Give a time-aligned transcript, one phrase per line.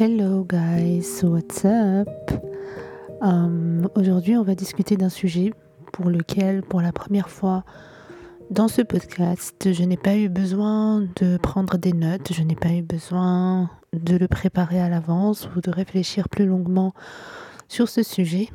[0.00, 2.08] Hello guys, what's up?
[3.20, 5.52] Um, Aujourd'hui, on va discuter d'un sujet
[5.92, 7.64] pour lequel, pour la première fois
[8.48, 12.68] dans ce podcast, je n'ai pas eu besoin de prendre des notes, je n'ai pas
[12.68, 16.92] eu besoin de le préparer à l'avance ou de réfléchir plus longuement
[17.66, 18.50] sur ce sujet.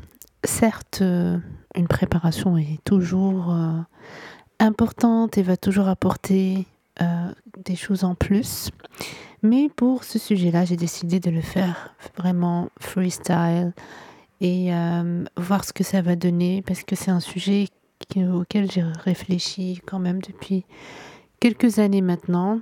[0.46, 1.38] Certes, euh,
[1.76, 3.82] une préparation est toujours euh,
[4.62, 6.68] importante et va toujours apporter
[7.64, 8.70] des choses en plus.
[9.42, 13.74] Mais pour ce sujet-là, j'ai décidé de le faire vraiment freestyle
[14.40, 17.68] et euh, voir ce que ça va donner parce que c'est un sujet
[18.34, 20.66] auquel j'ai réfléchi quand même depuis
[21.40, 22.60] quelques années maintenant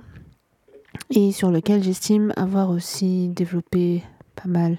[1.10, 4.02] et sur lequel j'estime avoir aussi développé
[4.36, 4.78] pas mal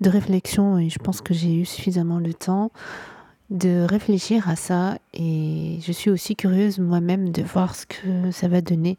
[0.00, 2.70] de réflexions et je pense que j'ai eu suffisamment le temps
[3.50, 8.48] de réfléchir à ça et je suis aussi curieuse moi-même de voir ce que ça
[8.48, 8.96] va donner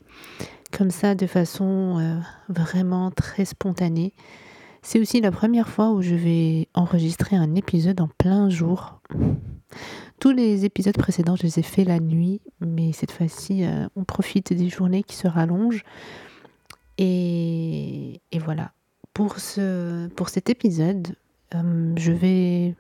[0.72, 2.20] comme ça de façon euh,
[2.50, 4.13] vraiment très spontanée.
[4.82, 8.99] C'est aussi la première fois où je vais enregistrer un épisode en plein jour.
[10.20, 14.04] Tous les épisodes précédents, je les ai faits la nuit, mais cette fois-ci, euh, on
[14.04, 15.84] profite des journées qui se rallongent.
[16.98, 18.72] Et, et voilà.
[19.13, 21.16] Pour, ce, pour cet épisode,
[21.54, 22.76] euh, je vais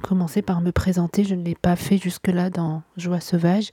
[0.00, 1.24] commencer par me présenter.
[1.24, 3.70] Je ne l'ai pas fait jusque-là dans Joie sauvage.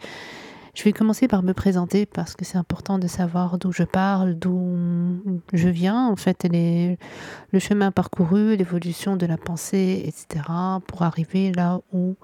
[0.78, 4.36] Je vais commencer par me présenter parce que c'est important de savoir d'où je parle,
[4.36, 4.78] d'où
[5.52, 10.46] je viens, en fait, le chemin parcouru, l'évolution de la pensée, etc.,
[10.86, 12.16] pour arriver là où,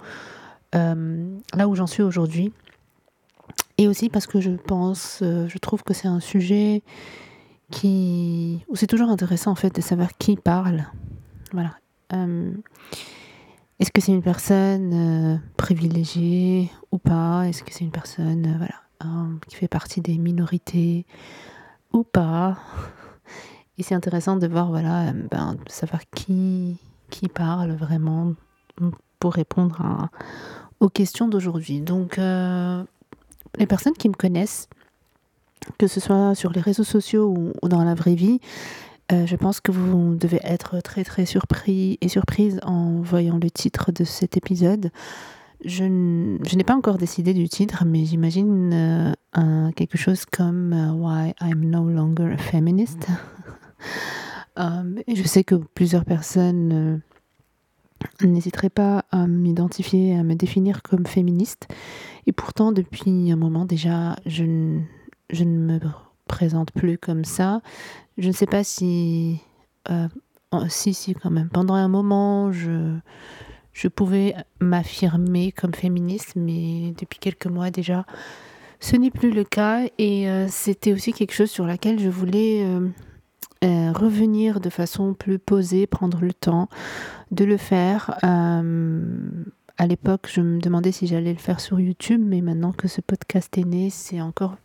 [0.76, 2.54] euh, là où j'en suis aujourd'hui.
[3.80, 6.84] Et aussi parce que je pense, euh, je trouve que c'est un sujet
[7.72, 10.86] qui, où c'est toujours intéressant en fait de savoir qui parle.
[11.54, 11.72] Voilà.
[12.14, 12.52] Euh,
[13.84, 17.50] est-ce que c'est une personne euh, privilégiée ou pas?
[17.50, 21.06] Est-ce que c'est une personne euh, voilà, euh, qui fait partie des minorités
[21.92, 22.58] ou pas?
[23.78, 26.78] Et c'est intéressant de voir, voilà, euh, ben, de savoir qui,
[27.10, 28.36] qui parle vraiment
[29.20, 30.10] pour répondre
[30.80, 31.82] aux questions d'aujourd'hui.
[31.82, 34.70] Donc, les personnes qui me connaissent,
[35.78, 38.40] que ce soit sur les réseaux sociaux ou dans la vraie vie,
[39.12, 43.50] euh, je pense que vous devez être très très surpris et surprise en voyant le
[43.52, 44.92] titre de cet épisode.
[45.66, 51.34] Je, n'ai pas encore décidé du titre, mais j'imagine euh, quelque chose comme euh, Why
[51.42, 53.08] I'm no longer a feminist.
[55.08, 57.02] Et je sais que plusieurs personnes
[58.22, 61.68] n'hésiteraient pas à m'identifier, à me définir comme féministe.
[62.28, 64.80] Et pourtant, depuis un moment déjà, je,
[65.32, 65.80] je ne me
[66.28, 67.62] présente plus comme ça.
[68.18, 69.40] Je ne sais pas si...
[69.90, 70.08] euh,
[70.70, 71.50] si, si, quand même.
[71.50, 72.96] Pendant un moment, je,
[73.74, 78.06] je pouvais m'affirmer comme féministe, mais depuis quelques mois déjà,
[78.80, 79.86] ce n'est plus le cas.
[79.98, 82.64] Et euh, c'était aussi quelque chose sur laquelle je voulais
[83.64, 86.70] euh, revenir de façon plus posée, prendre le temps
[87.32, 88.20] de le faire.
[88.22, 93.02] À l'époque, je me demandais si j'allais le faire sur YouTube, mais maintenant que ce
[93.02, 94.56] podcast est né, c'est encore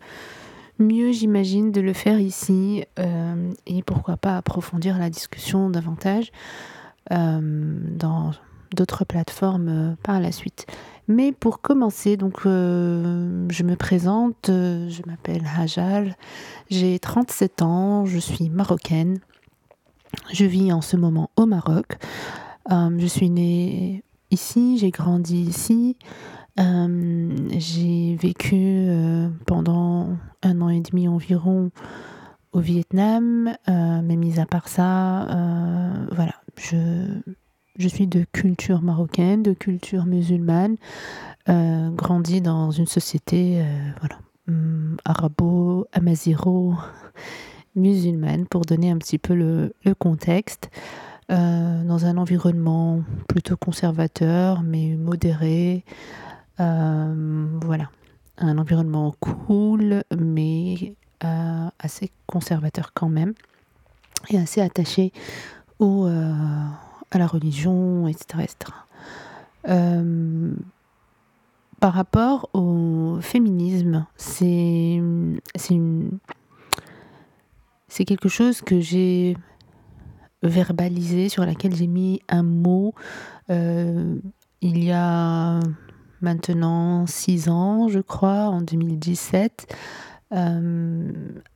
[0.79, 6.31] mieux, j'imagine, de le faire ici euh, et pourquoi pas approfondir la discussion davantage
[7.13, 8.33] euh, dans
[8.75, 10.67] d'autres plateformes euh, par la suite.
[11.09, 16.15] Mais pour commencer, donc je me présente, je m'appelle Hajal,
[16.69, 19.19] j'ai 37 ans, je suis marocaine,
[20.31, 21.97] je vis en ce moment au Maroc,
[22.69, 25.97] je suis née ici, j'ai grandi ici,
[26.59, 31.71] euh, j'ai vécu euh, pendant un an et demi environ
[32.53, 35.27] au Vietnam, euh, mais mis à part ça,
[36.13, 37.21] voilà, je,
[37.77, 40.77] je suis de culture marocaine, de culture musulmane,
[41.47, 43.63] grandi dans une société,
[44.01, 46.75] voilà, hum, arabo, amaziro,
[47.77, 50.71] musulmane, pour donner un petit peu le, le contexte,
[51.29, 55.85] dans un environnement plutôt conservateur, mais modéré,
[56.59, 57.91] voilà,
[58.39, 63.35] un environnement cool, mais euh, assez conservateur quand même,
[64.31, 65.13] et assez attaché
[65.81, 66.33] euh,
[67.11, 68.45] à la religion, etc.
[69.69, 70.55] Euh,
[71.81, 75.01] par rapport au féminisme, c'est
[78.07, 79.37] quelque chose que j'ai
[80.43, 82.95] verbalisé, sur laquelle j'ai mis un mot.
[83.51, 84.17] Euh,
[84.61, 85.61] il y a
[86.21, 89.75] maintenant six ans, je crois, en 2017,
[90.33, 91.13] euh,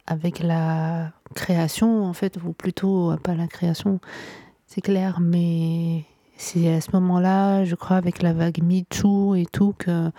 [0.06, 4.00] avec la création, en fait, ou plutôt euh, pas la création,
[4.66, 6.04] c'est clair, mais
[6.36, 10.10] c'est à ce moment-là, je crois, avec la vague MeToo et tout, que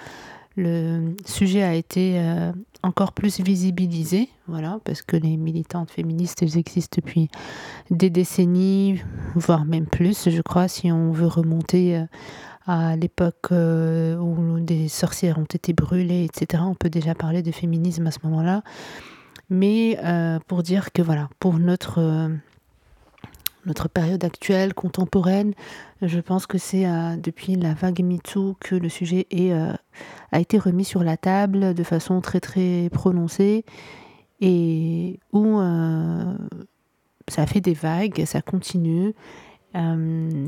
[0.55, 2.51] le sujet a été euh,
[2.83, 7.29] encore plus visibilisé, voilà, parce que les militantes féministes elles existent depuis
[7.89, 9.01] des décennies,
[9.35, 12.05] voire même plus, je crois, si on veut remonter euh,
[12.65, 16.63] à l'époque euh, où des sorcières ont été brûlées, etc.
[16.65, 18.63] On peut déjà parler de féminisme à ce moment-là.
[19.49, 19.99] Mais
[20.47, 22.31] pour dire que voilà, pour notre
[23.65, 25.53] notre période actuelle, contemporaine,
[26.01, 29.73] je pense que c'est euh, depuis la vague MeToo que le sujet est, euh,
[30.31, 33.63] a été remis sur la table de façon très très prononcée
[34.41, 36.33] et où euh,
[37.27, 39.13] ça fait des vagues, ça continue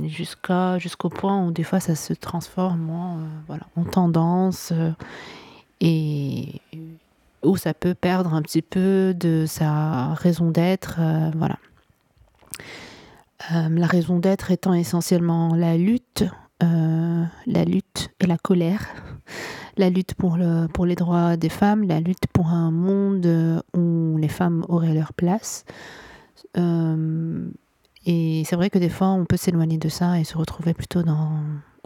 [0.05, 4.71] jusqu'à jusqu'au point où des fois ça se transforme en, voilà, en tendance
[5.81, 6.61] et
[7.43, 10.99] où ça peut perdre un petit peu de sa raison d'être.
[11.35, 11.57] voilà.
[13.51, 16.23] Euh, la raison d'être étant essentiellement la lutte,
[16.63, 18.87] euh, la lutte et la colère,
[19.77, 20.39] la lutte pour,
[20.73, 25.13] pour les droits des femmes, la lutte pour un monde où les femmes auraient leur
[25.13, 25.65] place.
[28.07, 30.73] Euh, et c'est vrai que des fois, on peut s'éloigner de ça et se retrouver
[30.73, 31.31] plutôt dans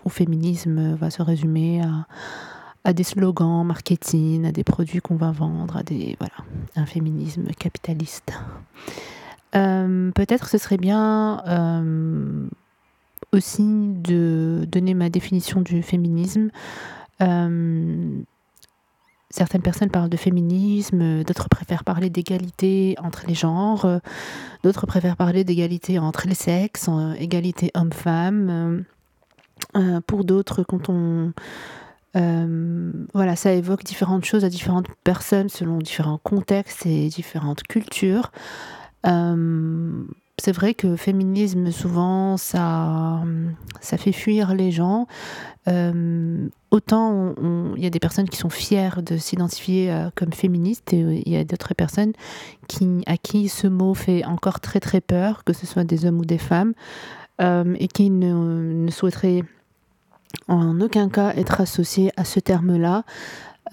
[0.06, 1.82] au féminisme va se résumer
[2.86, 6.36] à, des slogans marketing, à des produits qu'on va vendre, à des voilà,
[6.76, 8.32] un féminisme capitaliste.
[9.56, 12.48] Euh, peut-être ce serait bien euh,
[13.34, 16.50] aussi de donner ma définition du féminisme.
[17.22, 18.22] Euh,
[19.30, 23.86] certaines personnes parlent de féminisme, d'autres préfèrent parler d'égalité entre les genres,
[24.64, 28.86] d'autres préfèrent parler d'égalité entre les sexes, égalité homme-femme.
[30.08, 31.34] pour d'autres, quand on...
[33.14, 38.32] voilà, ça évoque différentes choses à différentes personnes selon différents contextes et différentes cultures.
[39.06, 40.04] Euh,
[40.40, 43.22] c'est vrai que féminisme, souvent, ça,
[43.82, 45.08] ça fait fuir les gens.
[45.68, 47.36] Euh, autant
[47.76, 51.32] il y a des personnes qui sont fières de s'identifier euh, comme féministes et il
[51.32, 52.14] y a d'autres personnes
[53.06, 56.26] à qui ce mot fait encore très très peur, que ce soit des hommes ou
[56.26, 56.74] des femmes,
[57.40, 58.34] et qui ne,
[58.74, 59.44] ne souhaiteraient
[60.48, 63.04] en aucun cas être associés à ce terme-là.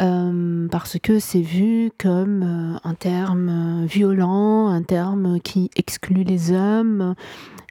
[0.01, 6.23] Euh, parce que c'est vu comme euh, un terme euh, violent, un terme qui exclut
[6.23, 7.15] les hommes.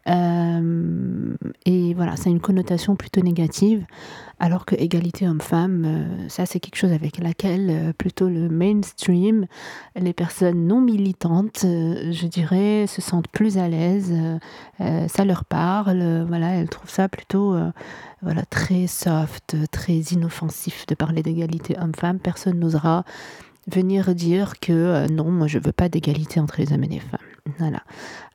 [0.08, 3.86] Et voilà, c'est une connotation plutôt négative,
[4.40, 9.48] alors que égalité homme-femme, ça c'est quelque chose avec laquelle plutôt le mainstream,
[9.96, 14.14] les personnes non militantes, je dirais, se sentent plus à l'aise,
[14.80, 17.56] ça leur parle, voilà, elles trouvent ça plutôt
[18.22, 22.20] voilà, très soft, très inoffensif de parler d'égalité homme-femme.
[22.20, 23.04] Personne n'osera
[23.68, 27.00] venir dire que euh, non, moi je veux pas d'égalité entre les hommes et les
[27.00, 27.20] femmes.
[27.60, 27.84] Voilà.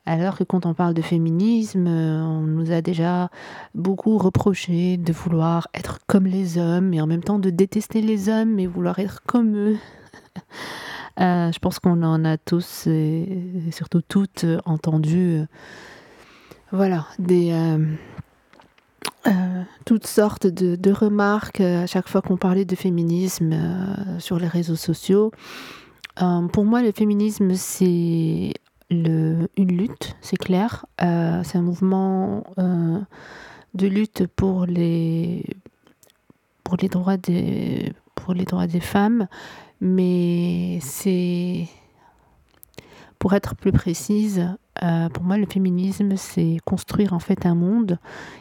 [0.06, 3.30] Alors que quand on parle de féminisme, euh, on nous a déjà
[3.74, 8.28] beaucoup reproché de vouloir être comme les hommes et en même temps de détester les
[8.28, 9.76] hommes et vouloir être comme eux.
[11.18, 15.42] Euh, je pense qu'on en a tous et surtout toutes entendu
[16.70, 17.52] voilà, des,
[19.26, 24.38] euh, toutes sortes de, remarques euh, à chaque fois qu'on parlait de féminisme euh, sur
[24.38, 25.30] les réseaux sociaux.
[26.52, 28.54] pour moi, le féminisme, c'est
[28.90, 30.86] une lutte, c'est clair.
[30.98, 35.44] c'est un mouvement de lutte pour les,
[36.64, 39.28] pour les droits des, pour les droits des femmes,
[39.80, 41.66] mais c'est,
[43.18, 44.48] pour être plus précise,
[44.82, 47.98] euh, pour moi, le féminisme, c'est construire en fait un monde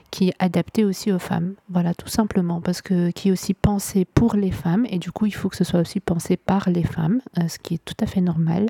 [0.09, 1.55] qui est adapté aussi aux femmes.
[1.69, 5.25] Voilà, tout simplement, parce que qui est aussi pensé pour les femmes, et du coup,
[5.25, 7.97] il faut que ce soit aussi pensé par les femmes, euh, ce qui est tout
[7.99, 8.67] à fait normal.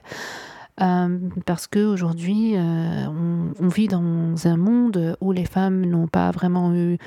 [0.82, 6.74] Euh, parce qu'aujourd'hui, on, on, vit dans un monde où les femmes n'ont pas vraiment
[6.74, 6.98] eu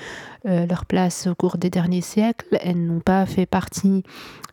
[0.45, 2.59] leur place au cours des derniers siècles.
[2.61, 4.03] Elles n'ont pas fait partie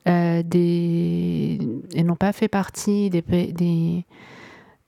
[0.05, 1.59] des,
[1.93, 4.05] elles n'ont pas fait partie des, des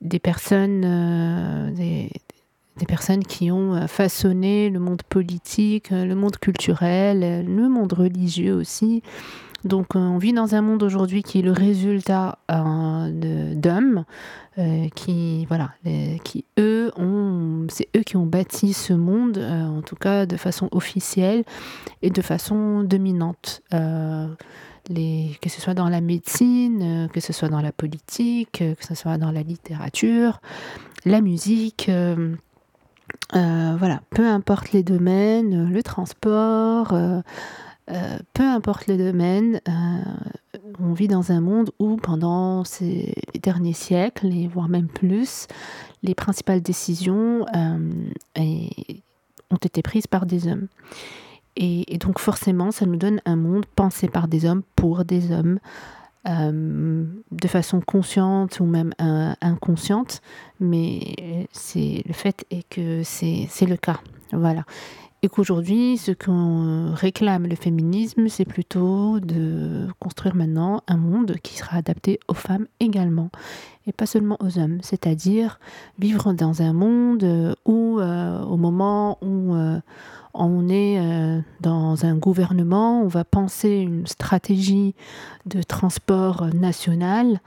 [0.02, 6.36] des personnes, euh, des, personnes qui ont euh, façonné le monde politique, euh, le monde
[6.38, 9.02] culturel, le monde religieux aussi.
[9.64, 14.04] Donc on vit dans un monde aujourd'hui qui est le résultat d'hommes
[14.94, 15.70] qui, voilà,
[16.24, 20.68] qui eux ont, c'est eux qui ont bâti ce monde, en tout cas de façon
[20.72, 21.44] officielle
[22.02, 23.62] et de façon dominante
[25.40, 28.84] que ce soit dans la médecine, euh, que ce soit dans la politique, euh, que
[28.84, 30.40] ce soit dans la littérature,
[31.04, 31.88] la musique.
[31.88, 32.34] Euh,
[33.32, 36.94] voilà, peu importe les domaines, le transport,
[37.86, 39.60] peu importe les domaines,
[40.80, 45.46] on vit dans un monde où pendant ces derniers siècles, et voire même plus,
[46.02, 47.44] les principales décisions
[48.36, 50.68] ont été prises par des hommes.
[51.56, 55.58] Et, donc forcément, ça nous donne un monde pensé par des hommes pour des hommes,
[56.28, 58.94] euh, de façon consciente ou même
[59.40, 60.22] inconsciente,
[60.60, 64.00] mais le fait est que c'est le cas.
[64.32, 64.64] Voilà
[65.24, 71.56] et qu'aujourd'hui, ce qu'on réclame le féminisme, c'est plutôt de construire maintenant un monde qui
[71.56, 73.30] sera adapté aux femmes également,
[73.86, 75.58] et pas seulement aux hommes, c'est-à-dire
[75.98, 79.80] vivre dans un monde où, euh, au moment où euh,
[80.34, 84.94] on est euh, dans un gouvernement, on va penser une stratégie
[85.44, 87.40] de transport national,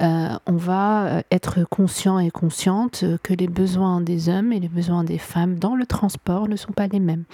[0.00, 4.68] euh, on va euh, être conscient et consciente que les besoins des hommes et les
[4.68, 7.24] besoins des femmes dans le transport ne sont pas les mêmes,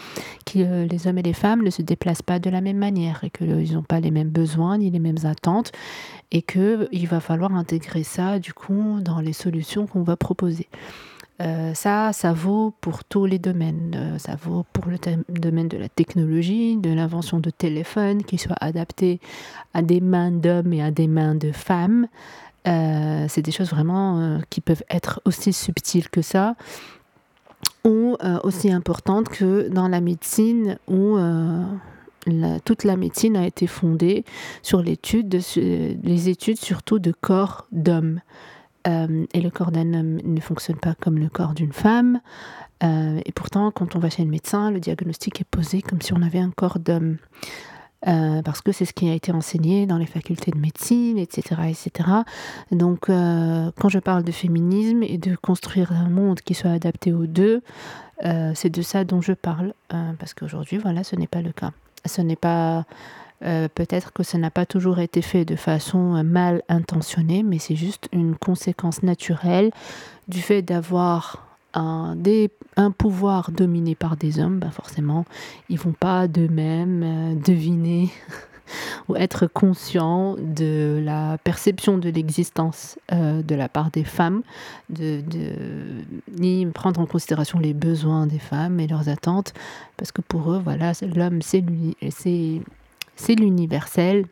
[0.44, 3.30] que les hommes et les femmes ne se déplacent pas de la même manière et
[3.30, 5.72] qu'ils n'ont pas les mêmes besoins ni les mêmes attentes
[6.30, 10.68] et qu'il va falloir intégrer ça du coup dans les solutions qu'on va proposer.
[11.40, 13.94] Euh, ça, ça vaut pour tous les domaines.
[13.94, 18.56] Euh, ça vaut pour le domaine de la technologie, de l'invention de téléphones qui soient
[18.60, 19.20] adaptés
[19.72, 22.08] à des mains d'hommes et à des mains de femmes.
[22.66, 26.56] Euh, c'est des choses vraiment qui peuvent être aussi subtiles que ça,
[27.84, 31.16] ou aussi importantes que dans la médecine où
[32.64, 34.24] toute la médecine a été fondée
[34.62, 38.20] sur l'étude, les études surtout de corps d'hommes.
[38.86, 42.20] Euh, et le corps d'un homme ne fonctionne pas comme le corps d'une femme.
[42.82, 46.12] Euh, et pourtant, quand on va chez le médecin, le diagnostic est posé comme si
[46.12, 47.18] on avait un corps d'homme.
[48.06, 51.62] Euh, parce que c'est ce qui a été enseigné dans les facultés de médecine, etc.
[51.68, 52.08] etc.
[52.70, 57.26] Donc, quand je parle de féminisme et de construire un monde qui soit adapté aux
[57.26, 57.60] deux,
[58.54, 59.74] c'est de ça dont je parle.
[60.20, 61.72] parce qu'aujourd'hui, voilà, ce n'est pas le cas.
[62.06, 62.84] Ce n'est pas
[63.44, 67.58] euh, peut-être que ça n'a pas toujours été fait de façon euh, mal intentionnée, mais
[67.58, 69.70] c'est juste une conséquence naturelle
[70.26, 72.16] du fait d'avoir un,
[72.96, 74.58] pouvoir dominé par des hommes.
[74.58, 75.24] Bah forcément,
[75.68, 78.10] ils vont pas d'eux-mêmes euh, deviner
[79.08, 84.42] ou être conscients de la perception de l'existence de la part des femmes,
[84.90, 85.22] de,
[86.38, 89.54] ni prendre en considération les besoins des femmes et leurs attentes,
[89.96, 91.64] parce que pour eux, voilà, l'homme, c'est
[93.34, 94.26] l'universel.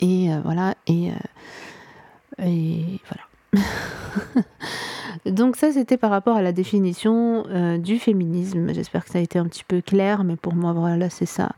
[0.00, 3.22] Et euh, voilà, et, euh, et voilà.
[5.26, 8.74] Donc ça, c'était par rapport à la définition euh, du féminisme.
[8.74, 11.50] J'espère que ça a été un petit peu clair, mais pour moi, voilà, c'est ça.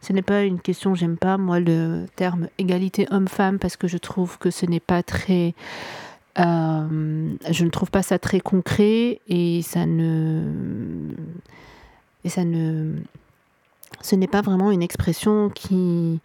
[0.00, 3.98] Ce n'est pas une question, j'aime pas, moi, le terme égalité homme-femme, parce que je
[3.98, 5.54] trouve que ce n'est pas très...
[6.36, 10.42] je ne trouve pas ça très concret, et ça ne...
[12.24, 12.94] Et ça ne
[14.00, 16.20] ce n'est pas vraiment une expression qui,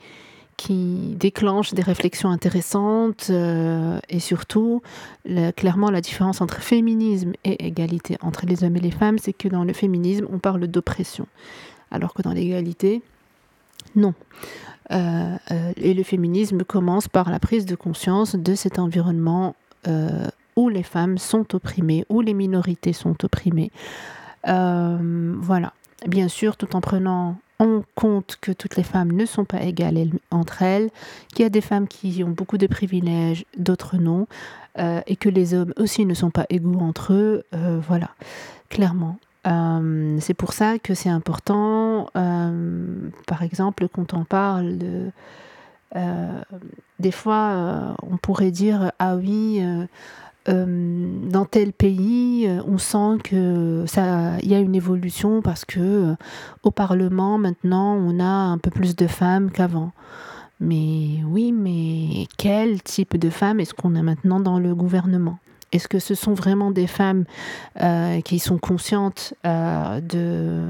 [0.58, 4.82] qui déclenche des réflexions intéressantes euh, et surtout,
[5.56, 9.48] clairement, la différence entre féminisme et égalité entre les hommes et les femmes, c'est que
[9.48, 11.28] dans le féminisme, on parle d'oppression,
[11.92, 13.02] alors que dans l'égalité,
[13.96, 14.14] non.
[14.92, 19.56] Euh, euh, et le féminisme commence par la prise de conscience de cet environnement
[20.56, 23.72] où les femmes sont opprimées, où les minorités sont opprimées.
[24.46, 25.74] voilà.
[26.08, 30.10] Bien sûr, tout en prenant on compte que toutes les femmes ne sont pas égales
[30.32, 30.90] entre elles,
[31.34, 34.28] qu'il y a des femmes qui ont beaucoup de privilèges, d'autres non,
[34.80, 37.44] euh, et que les hommes aussi ne sont pas égaux entre eux.
[37.54, 38.10] Euh, voilà,
[38.70, 39.18] clairement.
[39.46, 45.12] Euh, c'est pour ça que c'est important, par exemple, quand on parle de...
[47.00, 49.62] des fois, on pourrait dire, ah oui,
[50.50, 55.64] euh, dans tel pays, euh, on sent que ça, il y a une évolution parce
[55.64, 56.16] que euh,
[56.64, 59.92] au Parlement maintenant, on a un peu plus de femmes qu'avant.
[60.60, 65.40] Mais oui, mais quel type de femmes est-ce qu'on a maintenant dans le gouvernement?
[65.72, 67.26] Est-ce que ce sont vraiment des femmes
[68.24, 70.62] qui sont conscientes de,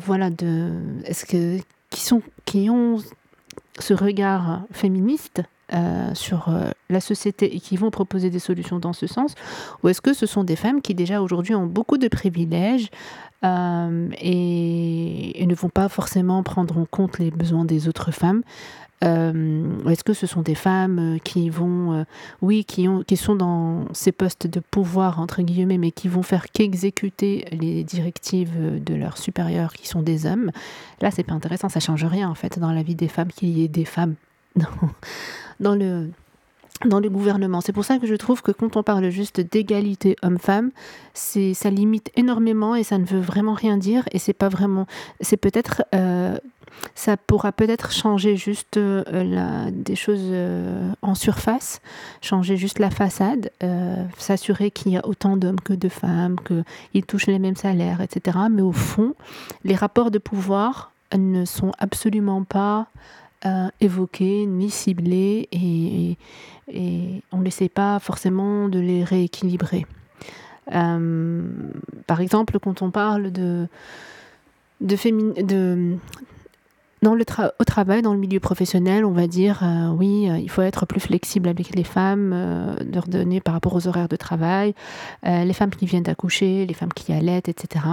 [0.00, 0.72] voilà, de,
[1.04, 1.58] est-ce que
[1.88, 2.98] qui sont, qui ont
[3.78, 5.42] ce regard féministe?
[5.74, 9.34] Euh, sur euh, la société et qui vont proposer des solutions dans ce sens
[9.82, 12.88] Ou est-ce que ce sont des femmes qui déjà aujourd'hui ont beaucoup de privilèges
[13.44, 18.42] euh, et, ne vont pas forcément prendre en compte les besoins des autres femmes
[19.02, 22.06] Est-ce que ce sont des femmes qui vont,
[22.42, 26.22] oui, qui, ont, qui sont dans ces postes de pouvoir, entre guillemets, mais qui vont
[26.22, 30.52] faire qu'exécuter les directives de leurs supérieurs qui sont des hommes?
[31.00, 33.48] Là, c'est pas intéressant, ça change rien en fait dans la vie des femmes qu'il
[33.48, 34.14] y ait des femmes
[35.60, 36.10] dans le
[36.84, 37.62] dans le gouvernement.
[37.62, 40.72] C'est pour ça que je trouve que quand on parle juste d'égalité homme-femme,
[41.14, 44.86] c'est ça limite énormément et ça ne veut vraiment rien dire et c'est pas vraiment
[45.22, 46.36] c'est peut-être euh,
[46.94, 50.30] ça pourra peut-être changer juste la, des choses
[51.00, 51.80] en surface,
[52.20, 53.50] changer juste la façade,
[54.18, 58.36] s'assurer qu'il y a autant d'hommes que de femmes, qu'ils touchent les mêmes salaires, etc.
[58.50, 59.14] Mais au fond,
[59.64, 62.88] les rapports de pouvoir ne sont absolument pas
[63.46, 66.16] euh, évoqués ni ciblés et,
[67.30, 69.86] on n'essaie pas forcément de les rééquilibrer.
[70.74, 71.42] Euh,
[72.08, 73.68] par exemple, quand on parle de,
[74.80, 74.96] de,
[75.42, 75.96] de
[77.02, 77.24] dans le
[77.60, 80.98] au travail, dans le milieu professionnel, on va dire euh, oui, il faut être plus
[80.98, 82.34] flexible avec les femmes,
[82.92, 84.74] leur donner par rapport aux horaires de travail,
[85.22, 87.84] les femmes qui viennent d'accoucher, les femmes qui allaitent, etc.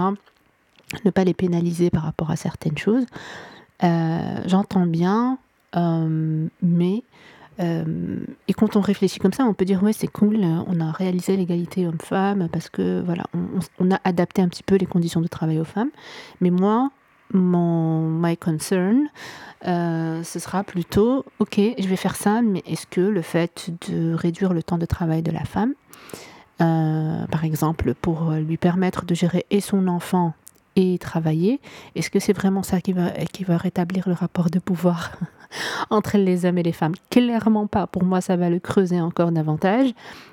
[1.04, 3.06] Ne pas les pénaliser par rapport à certaines choses.
[3.80, 5.43] J'entends bien, euh,
[5.74, 7.02] mais
[7.60, 10.90] euh, et quand on réfléchit comme ça, on peut dire ouais c'est cool, on a
[10.90, 13.24] réalisé l'égalité homme-femme parce que voilà,
[13.78, 15.90] on, a adapté un petit peu les conditions de travail aux femmes.
[16.40, 16.90] Mais moi,
[17.32, 19.08] mon my concern,
[19.66, 24.14] euh, ce sera plutôt ok, je vais faire ça, mais est-ce que le fait de
[24.14, 25.74] réduire le temps de travail de la femme,
[26.58, 30.34] par exemple, pour lui permettre de gérer et son enfant
[30.76, 31.60] et travailler,
[31.94, 35.12] est-ce que c'est vraiment ça qui va rétablir le rapport de pouvoir?
[35.90, 37.86] entre les hommes et les femmes Clairement pas.
[37.86, 39.90] Pour moi, ça va le creuser encore davantage.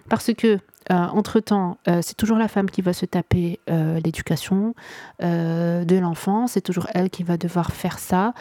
[0.09, 4.73] Parce que euh, entre-temps, euh, c'est toujours la femme qui va se taper euh, l'éducation
[5.21, 8.33] de l'enfant, c'est toujours elle qui va devoir faire ça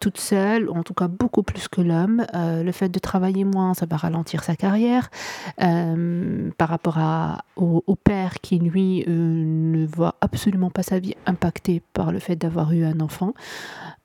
[0.00, 2.26] toute seule, ou en tout cas beaucoup plus que l'homme.
[2.34, 5.08] le fait de travailler moins, ça va ralentir sa carrière
[5.56, 11.82] par rapport à, au, au, père qui, lui, ne voit absolument pas sa vie impactée
[11.94, 13.32] par le fait d'avoir eu un enfant.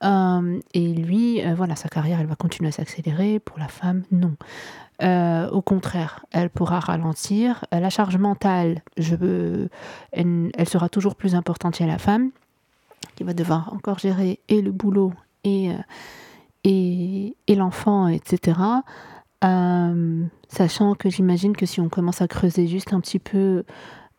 [0.02, 3.40] et lui, voilà, sa carrière, elle va continuer à s'accélérer.
[3.40, 4.36] Pour la femme, non.
[5.02, 7.64] Euh, au contraire, elle pourra ralentir.
[7.74, 12.30] Euh, la charge mentale, elle, sera toujours plus importante chez la femme,
[13.16, 18.60] qui va devoir encore gérer et le boulot et, euh, et l'enfant, etc.
[20.48, 23.64] sachant que j'imagine que si on commence à creuser juste un petit peu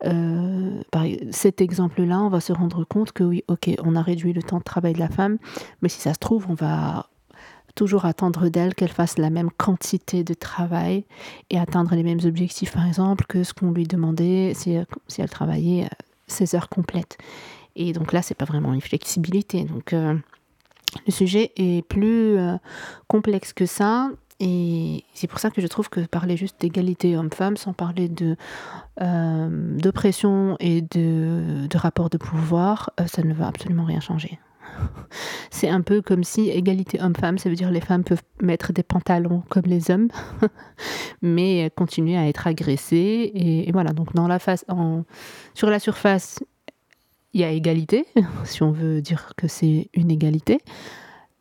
[0.00, 4.42] par cet exemple-là, on va se rendre compte que oui, ok, on a réduit le
[4.42, 5.38] temps de travail de la femme,
[5.80, 7.08] mais si ça se trouve, on va
[7.76, 11.04] toujours attendre d'elle qu'elle fasse la même quantité de travail
[11.50, 15.30] et atteindre les mêmes objectifs, par exemple, que ce qu'on lui demandait si, si, elle
[15.30, 15.88] travaillait
[16.26, 17.18] 16 euh, heures complètes.
[17.76, 19.64] Et donc là, c'est pas vraiment une flexibilité.
[19.64, 20.14] Donc euh,
[21.06, 22.56] le sujet est plus euh,
[23.06, 24.08] complexe que ça.
[24.40, 28.36] Et c'est pour ça que je trouve que parler juste d'égalité homme-femme sans parler de
[28.98, 34.38] d'oppression et de, de rapport de pouvoir, ça ne va absolument rien changer.
[35.50, 38.82] C'est un peu comme si égalité homme-femme, ça veut dire les femmes peuvent mettre des
[38.82, 40.08] pantalons comme les hommes,
[41.22, 43.30] mais continuer à être agressées.
[43.34, 44.64] Et, voilà, donc dans la face,
[45.54, 46.40] sur la surface,
[47.32, 48.06] il y a égalité,
[48.44, 50.60] si on veut dire que c'est une égalité.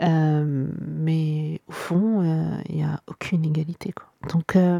[0.01, 3.93] Euh, mais au fond, euh, il n'y a aucune égalité.
[4.29, 4.79] Donc, euh,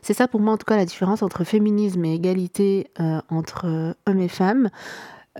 [0.00, 2.88] c'est ça pour moi, en tout cas, la différence entre féminisme et égalité
[3.28, 4.70] entre hommes et femmes.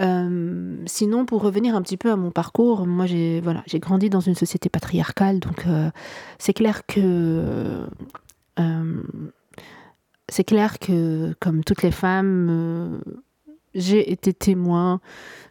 [0.01, 4.11] Euh, sinon, pour revenir un petit peu à mon parcours, moi j'ai voilà, j'ai grandi
[4.11, 5.91] dans une société patriarcale, donc euh,
[6.39, 7.87] c'est clair que
[8.59, 9.03] euh,
[10.29, 13.01] c'est clair que comme toutes les femmes,
[13.75, 15.01] j'ai été témoin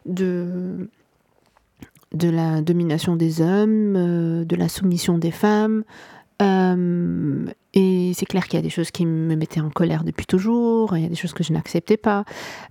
[0.04, 0.90] de
[2.12, 3.94] de la domination des hommes,
[4.44, 5.84] de la soumission des femmes,
[7.74, 10.96] et c'est clair qu'il y a des choses qui me mettaient en colère depuis toujours,
[10.96, 12.24] il y a des choses que je n'acceptais pas,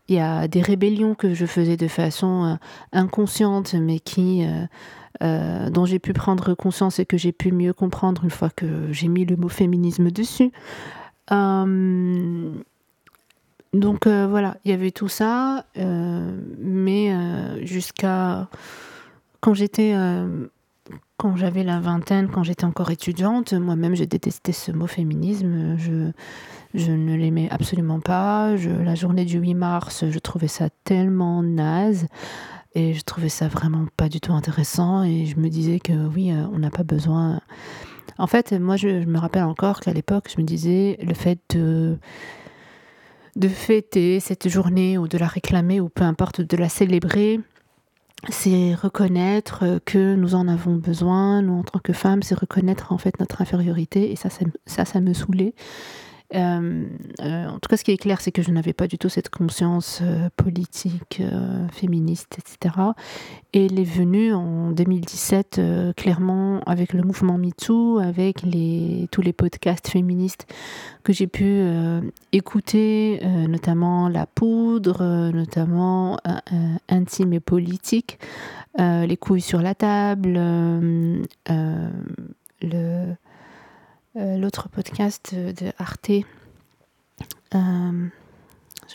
[0.08, 2.56] il y a des rébellions que je faisais de façon euh,
[2.94, 4.46] inconsciente, mais qui,
[5.22, 8.92] euh, dont j'ai pu prendre conscience et que j'ai pu mieux comprendre une fois que
[8.92, 10.52] j'ai mis le mot féminisme dessus.
[13.74, 17.12] donc voilà, il y avait tout ça, mais
[17.66, 18.48] jusqu'à
[19.42, 19.94] quand j'étais
[21.18, 25.78] quand j'avais la vingtaine, quand j'étais encore étudiante, moi-même, j'ai détesté ce mot féminisme.
[25.78, 26.12] Je,
[26.74, 28.56] je ne l'aimais absolument pas.
[28.56, 32.08] La journée du 8 mars, je trouvais ça tellement naze.
[32.76, 35.04] Et je trouvais ça vraiment pas du tout intéressant.
[35.04, 37.40] Et je me disais que oui, euh, on n'a pas besoin.
[38.18, 41.40] En fait, moi, je, je me rappelle encore qu'à l'époque, je me disais le fait
[41.56, 41.98] de
[43.36, 47.40] de fêter cette journée ou de la réclamer ou peu importe de la célébrer,
[48.30, 52.98] c'est reconnaître que nous en avons besoin, nous en tant que femmes, c'est reconnaître en
[52.98, 54.30] fait notre infériorité et ça,
[54.66, 55.54] ça, ça me saoulait.
[56.36, 56.86] Euh,
[57.22, 59.10] euh, en tout cas, ce qui est clair, c'est que je n'avais pas du tout
[59.10, 61.22] cette conscience euh, politique,
[61.72, 62.76] féministe, etc.
[63.54, 65.62] Et elle est venue en 2017,
[65.96, 68.44] clairement, avec le mouvement MeToo, avec
[69.12, 70.48] tous les podcasts féministes
[71.04, 71.62] que j'ai pu
[72.32, 76.18] écouter, notamment La Poudre, notamment
[76.90, 78.18] Intime et Politique.
[78.80, 80.34] Les couilles sur la table,
[82.64, 83.16] le
[84.16, 86.12] l'autre podcast de Arte.
[87.52, 88.10] je ne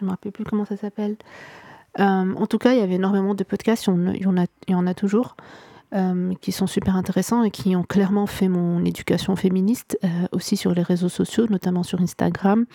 [0.02, 1.16] me rappelle plus comment ça s'appelle.
[1.98, 4.22] en tout cas, il y avait énormément de podcasts, il
[4.68, 5.37] y en a, toujours.
[5.94, 10.59] Euh, qui sont super intéressants et qui ont clairement fait mon éducation féministe euh, aussi
[10.59, 12.66] sur les réseaux sociaux, notamment sur Instagram.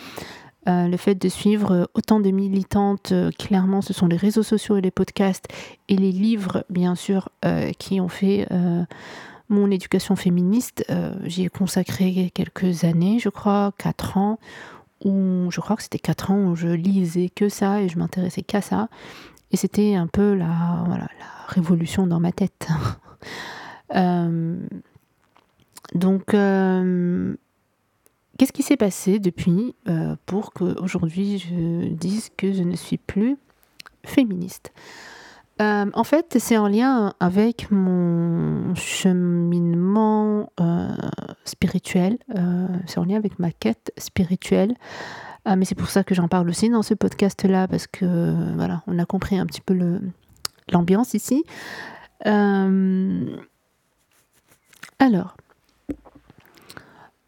[0.68, 4.82] Euh, le fait de suivre autant de militantes, clairement, ce sont les réseaux sociaux et
[4.82, 5.46] les podcasts
[5.90, 7.30] et les livres, bien sûr,
[7.78, 8.48] qui ont fait
[9.50, 10.86] mon éducation féministe.
[11.24, 14.40] J'y ai consacré quelques années, je crois, quatre ans,
[15.04, 18.42] où je crois que c'était quatre ans où je lisais que ça et je m'intéressais
[18.42, 18.90] qu'à ça.
[19.52, 21.08] Et c'était un peu la,
[21.48, 22.68] révolution dans ma tête.
[23.96, 24.58] Euh,
[25.94, 27.36] donc, euh,
[28.38, 33.38] qu'est-ce qui s'est passé depuis euh, pour qu'aujourd'hui je dise que je ne suis plus
[34.04, 34.74] féministe?
[35.60, 40.52] En fait, c'est en lien avec mon cheminement
[41.46, 42.18] spirituel,
[42.86, 44.76] c'est en lien avec ma quête spirituelle.
[45.46, 49.00] mais c'est pour ça que j'en parle aussi dans ce podcast-là, parce que voilà, on
[49.00, 49.78] a compris un petit peu
[50.72, 51.44] l'ambiance ici.
[52.26, 53.38] Euh,
[55.00, 55.36] alors,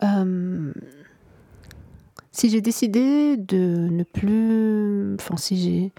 [0.03, 0.73] euh,
[2.31, 5.91] si j'ai décidé de ne plus, enfin si j'ai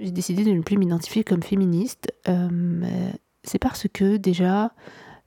[0.00, 2.80] j'ai décidé de ne plus m'identifier comme féministe, euh,
[3.44, 4.72] c'est parce que déjà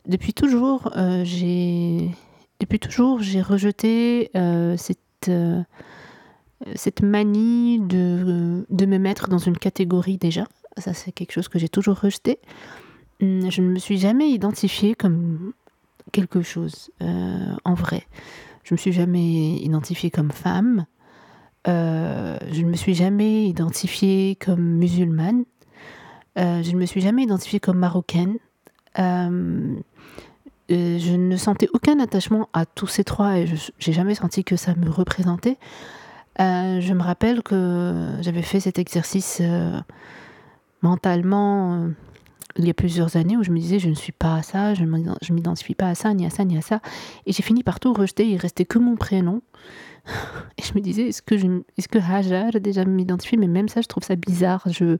[0.07, 0.91] depuis toujours
[1.23, 2.11] j'ai
[2.59, 4.31] depuis toujours j'ai rejeté
[4.77, 5.31] cette
[6.75, 10.45] cette manie de, de me mettre dans une catégorie déjà
[10.79, 12.39] ça, c'est quelque chose que j'ai toujours rejeté.
[13.21, 15.53] Hum, je ne me suis jamais identifiée comme
[16.11, 18.07] quelque chose euh, en vrai.
[18.63, 20.85] Je ne me suis jamais identifiée comme femme.
[21.67, 25.43] Euh, je ne me suis jamais identifiée comme musulmane.
[26.37, 28.37] Euh, je ne me suis jamais identifiée comme marocaine.
[28.95, 29.75] je
[30.69, 34.75] ne sentais aucun attachement à tous ces trois et je n'ai jamais senti que ça
[34.75, 35.57] me représentait.
[36.37, 39.41] je me rappelle que j'avais fait cet exercice
[40.81, 41.89] mentalement euh,
[42.59, 44.73] il y a plusieurs années où je me disais je ne suis pas à ça,
[44.73, 46.81] je ne m'identifie pas à ça, ni à ça, ni à ça.
[47.25, 49.41] Et j'ai fini par tout rejeter, il restait que mon prénom.
[50.57, 53.81] Et je me disais, est-ce que, je, est-ce que Hajar déjà m'identifie Mais même ça,
[53.81, 54.63] je trouve ça bizarre.
[54.67, 54.97] Je,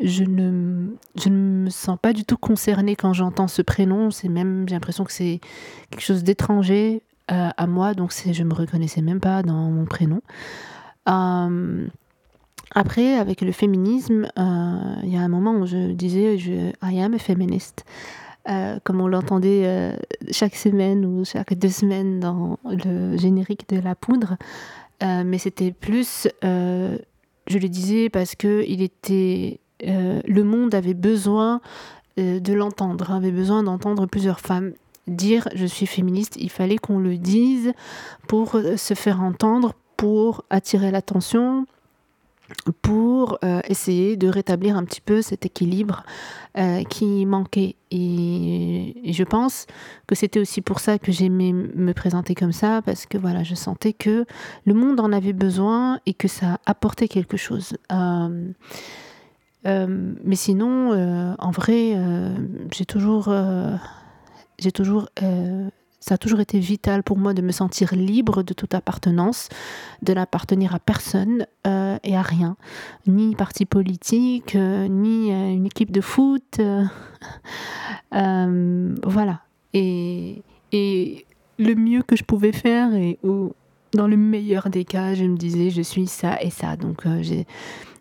[0.00, 4.10] je, ne, je ne me sens pas du tout concernée quand j'entends ce prénom.
[4.10, 5.40] C'est même, j'ai l'impression que c'est
[5.90, 7.94] quelque chose d'étranger euh, à moi.
[7.94, 10.22] Donc je ne me reconnaissais même pas dans mon prénom.
[12.72, 17.00] Après, avec le féminisme, euh, il y a un moment où je disais je, I
[17.02, 17.84] am a feminist.
[18.48, 19.94] Euh, comme on l'entendait euh,
[20.30, 24.36] chaque semaine ou chaque deux semaines dans le générique de La Poudre.
[25.02, 31.60] mais c'était plus, je le disais parce que il était, le monde avait besoin
[32.16, 34.72] de l'entendre, avait besoin d'entendre plusieurs femmes
[35.06, 36.36] dire je suis féministe.
[36.38, 37.72] Il fallait qu'on le dise
[38.28, 41.66] pour se faire entendre, pour attirer l'attention,
[42.82, 46.04] pour euh, essayer de rétablir un petit peu cet équilibre
[46.58, 47.76] euh, qui manquait.
[47.90, 49.66] Et, je pense
[50.06, 53.54] que c'était aussi pour ça que j'aimais me présenter comme ça, parce que voilà, je
[53.54, 54.24] sentais que
[54.64, 57.76] le monde en avait besoin et que ça apportait quelque chose.
[57.92, 58.52] Euh,
[60.24, 61.94] mais sinon, en vrai,
[62.72, 63.32] j'ai toujours,
[64.58, 65.08] j'ai toujours
[66.00, 69.50] ça a toujours été vital pour moi de me sentir libre de toute appartenance,
[70.02, 72.56] de n'appartenir à personne euh, et à rien,
[73.06, 76.58] ni parti politique, euh, ni euh, une équipe de foot.
[78.12, 79.42] voilà.
[79.74, 81.26] Et, et,
[81.58, 83.18] le mieux que je pouvais faire, et
[83.92, 86.76] dans le meilleur des cas, je me disais, je suis ça et ça.
[86.76, 87.46] Donc j'ai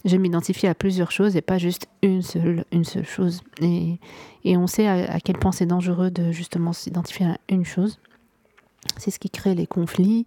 [0.05, 3.41] je m'identifiais à plusieurs choses et pas juste une seule, une seule chose.
[3.61, 3.99] Et,
[4.43, 7.99] et on sait à, quel point c'est dangereux de justement s'identifier à une chose.
[8.97, 10.25] C'est ce qui crée les conflits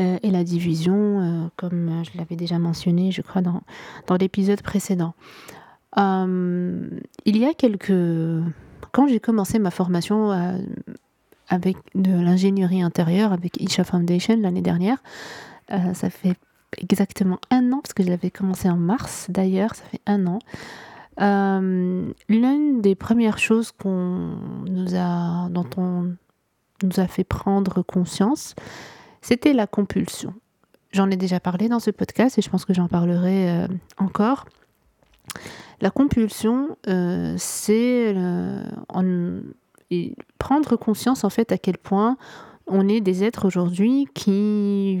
[0.00, 3.62] euh, et la division, euh, comme je l'avais déjà mentionné, je crois, dans,
[4.08, 5.14] dans l'épisode précédent.
[5.96, 6.88] Euh,
[7.24, 7.92] il y a quelques...
[8.90, 10.30] Quand j'ai commencé ma formation
[11.48, 15.02] avec de l'ingénierie intérieure avec Isha Foundation l'année dernière,
[15.68, 16.36] ça fait
[16.78, 20.38] exactement un an, parce que je l'avais commencé en mars d'ailleurs, ça fait un an.
[21.20, 26.14] Euh, l'une des premières choses qu'on nous a, dont on
[26.82, 28.54] nous a fait prendre conscience,
[29.22, 30.34] c'était la compulsion.
[30.92, 34.46] J'en ai déjà parlé dans ce podcast et je pense que j'en parlerai euh, encore.
[35.80, 38.14] La compulsion, euh, c'est
[40.38, 42.16] prendre conscience en fait à quel point
[42.66, 44.96] on est des êtres aujourd'hui qui,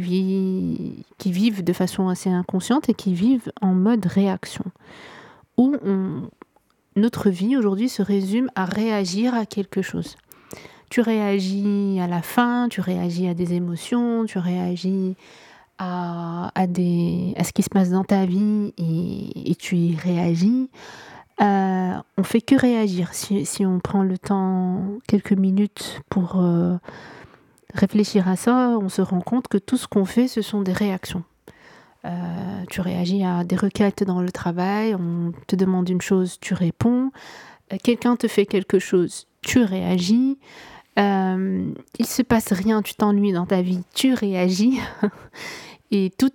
[1.24, 4.64] vivent de façon assez inconsciente et qui vivent en mode réaction.
[5.56, 5.76] Où
[6.96, 10.16] notre vie aujourd'hui se résume à réagir à quelque chose.
[10.90, 15.16] Tu réagis à la faim, tu réagis à des émotions, tu réagis
[15.78, 20.70] à, des, à ce qui se passe dans ta vie et, tu y réagis.
[21.40, 23.12] Euh, on fait que réagir.
[23.12, 26.76] Si, on prend le temps, quelques minutes pour euh,
[27.74, 30.72] réfléchir à ça, on se rend compte que tout ce qu'on fait, ce sont des
[30.72, 31.24] réactions.
[32.04, 36.54] Euh, tu réagis à des requêtes dans le travail, on te demande une chose, tu
[36.54, 37.10] réponds.
[37.72, 40.38] Euh, quelqu'un te fait quelque chose, tu réagis.
[40.98, 44.78] Euh, il se passe rien, tu t'ennuies dans ta vie, tu réagis.
[45.90, 46.34] Et toute,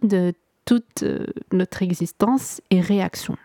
[0.65, 1.03] toute
[1.51, 3.35] notre existence est réaction.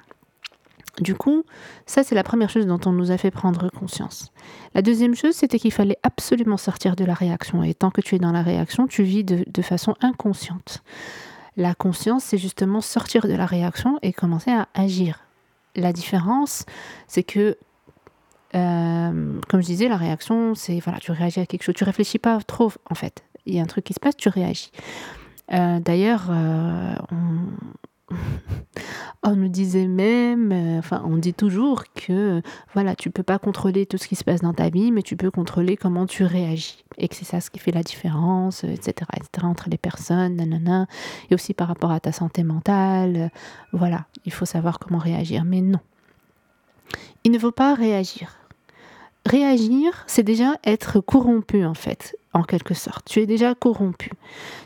[1.01, 1.45] Du coup,
[1.87, 4.33] ça c'est la première chose dont on nous a fait prendre conscience.
[4.75, 7.63] La deuxième chose, c'était qu'il fallait absolument sortir de la réaction.
[7.63, 10.83] Et tant que tu es dans la réaction, tu vis de façon inconsciente.
[11.57, 15.21] La conscience, c'est justement sortir de la réaction et commencer à agir.
[15.77, 16.65] La différence,
[17.07, 17.57] c'est que,
[18.55, 22.19] euh, comme je disais, la réaction, c'est voilà, tu réagis à quelque chose, tu réfléchis
[22.19, 23.25] pas trop en fait.
[23.47, 24.71] Il y a un truc qui se passe, tu réagis.
[25.53, 27.47] Euh, d'ailleurs, euh, on,
[29.23, 32.43] on nous disait même, euh, enfin, on dit toujours que
[32.75, 35.17] voilà, tu peux pas contrôler tout ce qui se passe dans ta vie, mais tu
[35.17, 36.85] peux contrôler comment tu réagis.
[36.99, 40.87] Et que c'est ça ce qui fait la différence, etc., etc., entre les personnes, nanana,
[41.31, 43.31] et aussi par rapport à ta santé mentale.
[43.73, 45.45] Voilà, il faut savoir comment réagir.
[45.45, 45.81] Mais non,
[47.25, 48.37] il ne faut pas réagir.
[49.27, 53.07] Réagir, c'est déjà être corrompu, en fait, en quelque sorte.
[53.07, 54.11] Tu es déjà corrompu.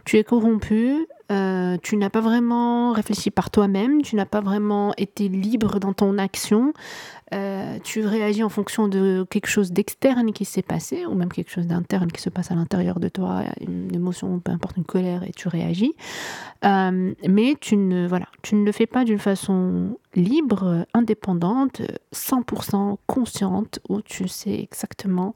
[0.05, 4.95] Tu es corrompu euh, tu n'as pas vraiment réfléchi par toi-même, tu n'as pas vraiment
[4.97, 6.73] été libre dans ton action,
[7.35, 11.51] euh, tu réagis en fonction de quelque chose d'externe qui s'est passé, ou même quelque
[11.51, 15.23] chose d'interne qui se passe à l'intérieur de toi, une émotion, peu importe une colère,
[15.23, 15.95] et tu réagis.
[16.65, 21.83] Euh, mais tu ne, voilà, tu ne le fais pas d'une façon libre, indépendante,
[22.15, 25.35] 100% consciente, où tu sais exactement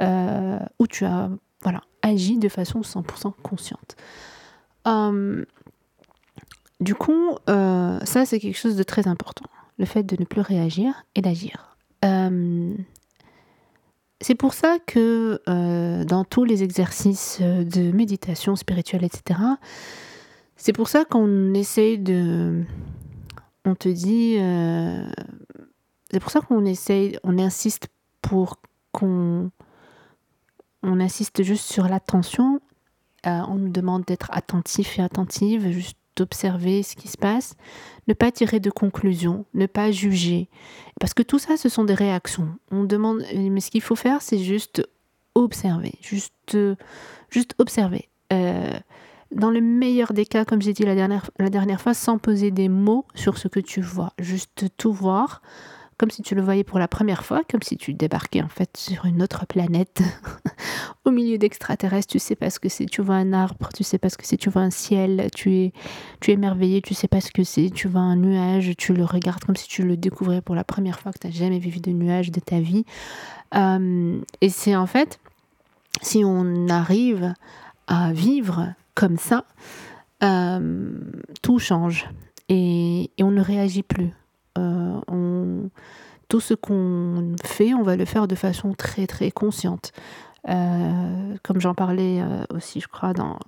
[0.00, 1.28] où tu as
[1.62, 3.96] voilà, agi de façon 100% consciente.
[4.88, 5.44] Euh,
[6.80, 9.46] du coup, euh, ça c'est quelque chose de très important,
[9.78, 11.76] le fait de ne plus réagir et d'agir.
[12.04, 12.74] Euh,
[14.20, 15.40] c'est pour ça que
[16.04, 19.40] dans tous les exercices de méditation spirituelle, etc.,
[20.56, 22.64] c'est pour ça qu'on essaye de...
[23.64, 24.38] On te dit...
[26.10, 27.86] c'est pour ça qu'on essaye, on insiste
[28.22, 28.56] pour
[28.92, 29.50] qu'on...
[30.82, 32.60] On insiste juste sur l'attention
[33.26, 37.54] euh, on nous demande d'être attentif et attentive, juste d'observer ce qui se passe,
[38.08, 40.48] ne pas tirer de conclusions, ne pas juger.
[41.00, 42.48] Parce que tout ça, ce sont des réactions.
[42.70, 44.86] On demande, mais ce qu'il faut faire, c'est juste
[45.34, 46.56] observer, juste,
[47.30, 48.08] juste observer.
[48.32, 48.78] Euh,
[49.30, 52.50] dans le meilleur des cas, comme j'ai dit la dernière, la dernière fois, sans poser
[52.50, 55.42] des mots sur ce que tu vois, juste tout voir,
[55.98, 58.76] comme si tu le voyais pour la première fois, comme si tu débarquais en fait
[58.76, 60.00] sur une autre planète,
[61.04, 63.98] au milieu d'extraterrestres, tu sais pas ce que c'est, tu vois un arbre, tu sais
[63.98, 65.72] pas ce que c'est, tu vois un ciel, tu es,
[66.20, 69.04] tu es émerveillé, tu sais pas ce que c'est, tu vois un nuage, tu le
[69.04, 71.80] regardes comme si tu le découvrais pour la première fois, que tu n'as jamais vu
[71.80, 72.84] de nuage de ta vie.
[73.54, 75.18] Euh, et c'est en fait,
[76.00, 77.34] si on arrive
[77.88, 79.44] à vivre comme ça,
[80.22, 80.90] euh,
[81.42, 82.08] tout change.
[82.48, 84.10] Et, on ne réagit plus
[85.08, 85.70] on,
[86.28, 89.92] tout ce qu'on fait, on va le faire de façon très très consciente.
[90.48, 93.38] Euh, comme j'en parlais euh, aussi, je crois, dans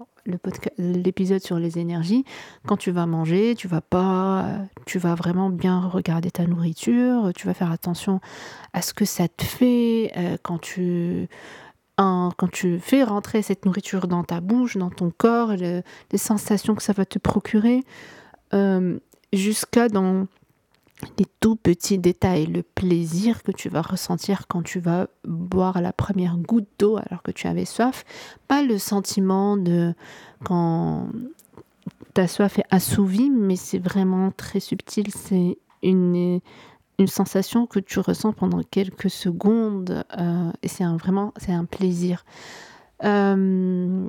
[0.76, 2.24] l'épisode sur les énergies,
[2.66, 4.46] quand tu vas manger, tu vas pas,
[4.86, 8.20] tu vas vraiment bien regarder ta nourriture, tu vas faire attention
[8.72, 11.28] à ce que ça te fait quand tu
[11.96, 15.82] quand tu fais rentrer cette nourriture dans ta bouche, dans ton corps, les
[16.16, 17.82] sensations que ça va te procurer,
[19.32, 20.26] jusqu'à dans
[21.18, 25.92] les tout petits détails, le plaisir que tu vas ressentir quand tu vas boire la
[25.92, 28.04] première goutte d'eau alors que tu avais soif,
[28.48, 29.94] pas le sentiment de
[30.44, 31.08] quand
[32.14, 36.40] ta soif est assouvie, mais c'est vraiment très subtil, c'est une,
[37.06, 42.26] sensation que tu ressens pendant quelques secondes euh, et c'est vraiment c'est un plaisir.
[43.04, 44.06] Euh,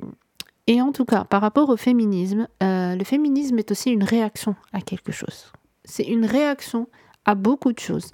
[0.66, 4.56] et en tout cas, par rapport au féminisme, euh, le féminisme est aussi une réaction
[4.74, 5.52] à quelque chose
[5.92, 6.88] c'est une réaction
[7.26, 8.12] à beaucoup de choses.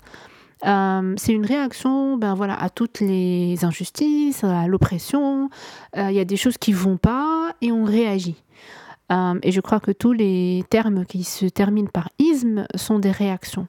[0.67, 5.49] Euh, c'est une réaction ben voilà, à toutes les injustices, à l'oppression.
[5.97, 8.43] Euh, il y a des choses qui vont pas et on réagit.
[9.13, 13.13] Euh, et je crois que tous les termes qui se terminent par isme sont des
[13.13, 13.69] réactions.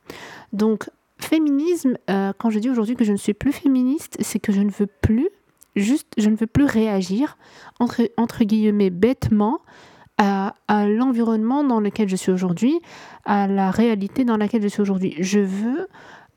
[0.54, 4.62] Donc, féminisme, quand je dis aujourd'hui que je ne suis plus féministe, c'est que je
[4.62, 5.30] ne veux plus,
[5.76, 7.38] juste, je ne veux plus réagir,
[7.80, 9.60] entre, entre guillemets, bêtement,
[10.19, 10.53] à,
[10.86, 12.79] l'environnement dans lequel je suis aujourd'hui,
[13.25, 15.15] à la réalité dans laquelle je suis aujourd'hui.
[15.19, 15.88] Je veux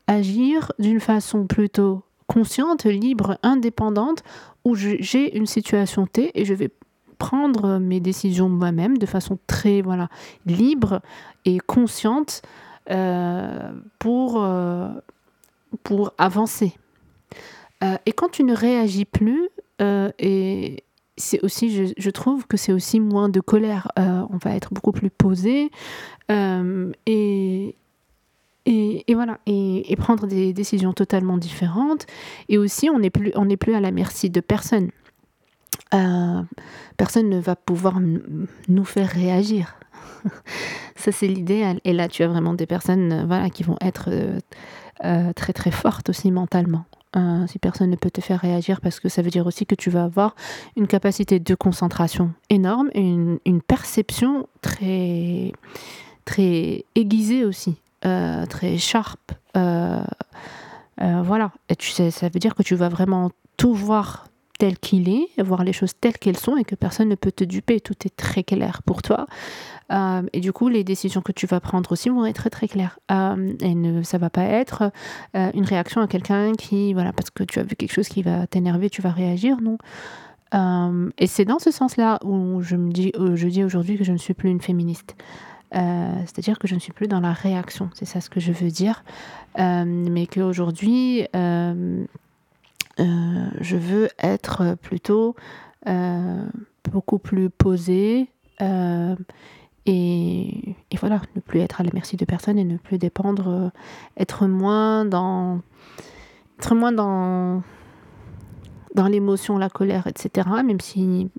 [0.07, 4.23] agir d'une façon plutôt consciente, libre, indépendante,
[4.63, 6.69] où j'ai une situation T et je vais
[7.17, 10.09] prendre mes décisions moi-même de façon très voilà
[10.45, 11.01] libre
[11.45, 12.41] et consciente
[12.89, 14.89] euh, pour, euh,
[15.83, 16.73] pour avancer.
[17.83, 20.83] Euh, et quand tu ne réagis plus, et
[21.17, 23.87] c'est aussi, je, trouve que c'est aussi moins de colère.
[23.97, 25.69] on va être beaucoup plus posé
[26.29, 27.75] et,
[28.65, 32.07] et, voilà, et, prendre des décisions totalement différentes.
[32.49, 34.89] Et aussi, on n'est plus, on n'est plus à la merci de personne.
[36.97, 39.77] personne ne va pouvoir nous faire réagir.
[40.95, 41.79] Ça, c'est l'idéal.
[41.83, 44.39] Et là, tu as vraiment des personnes euh, voilà, qui vont être euh,
[45.03, 46.85] euh, très très fortes aussi mentalement.
[47.47, 49.89] Si personne ne peut te faire réagir, parce que ça veut dire aussi que tu
[49.89, 50.35] vas avoir
[50.75, 55.51] une capacité de concentration énorme et une, perception très,
[56.25, 59.31] très aiguisée aussi, très sharp.
[59.55, 61.51] voilà.
[61.69, 64.25] Et tu sais, ça veut dire que tu vas vraiment tout voir
[64.59, 67.43] tel qu'il est, voir les choses telles qu'elles sont et que personne ne peut te
[67.43, 67.79] duper.
[67.79, 69.27] Tout est très clair pour toi.
[69.91, 72.99] Euh, et du coup, les décisions que tu vas prendre aussi vont être très claires.
[73.11, 74.91] Euh, et ne, ça va pas être
[75.35, 78.21] euh, une réaction à quelqu'un qui, voilà, parce que tu as vu quelque chose qui
[78.21, 79.77] va t'énerver, tu vas réagir, non.
[81.17, 84.17] et c'est dans ce sens-là où je me dis, je dis aujourd'hui que je ne
[84.17, 85.15] suis plus une féministe.
[85.71, 88.69] C'est-à-dire que je ne suis plus dans la réaction, c'est ça ce que je veux
[88.69, 89.03] dire.
[89.57, 91.25] mais qu'aujourd'hui,
[92.97, 95.35] je veux être plutôt
[96.83, 98.29] beaucoup plus posée,
[99.85, 103.69] et, voilà, ne plus être à la merci de personne et ne plus dépendre, euh,
[104.17, 105.59] être moins dans,
[106.59, 107.61] être moins dans,
[108.95, 110.47] dans l'émotion, la colère, etc.
[110.63, 111.29] Même s'il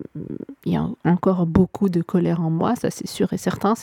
[0.67, 3.75] y a encore beaucoup de colère en moi, ça c'est sûr et certain,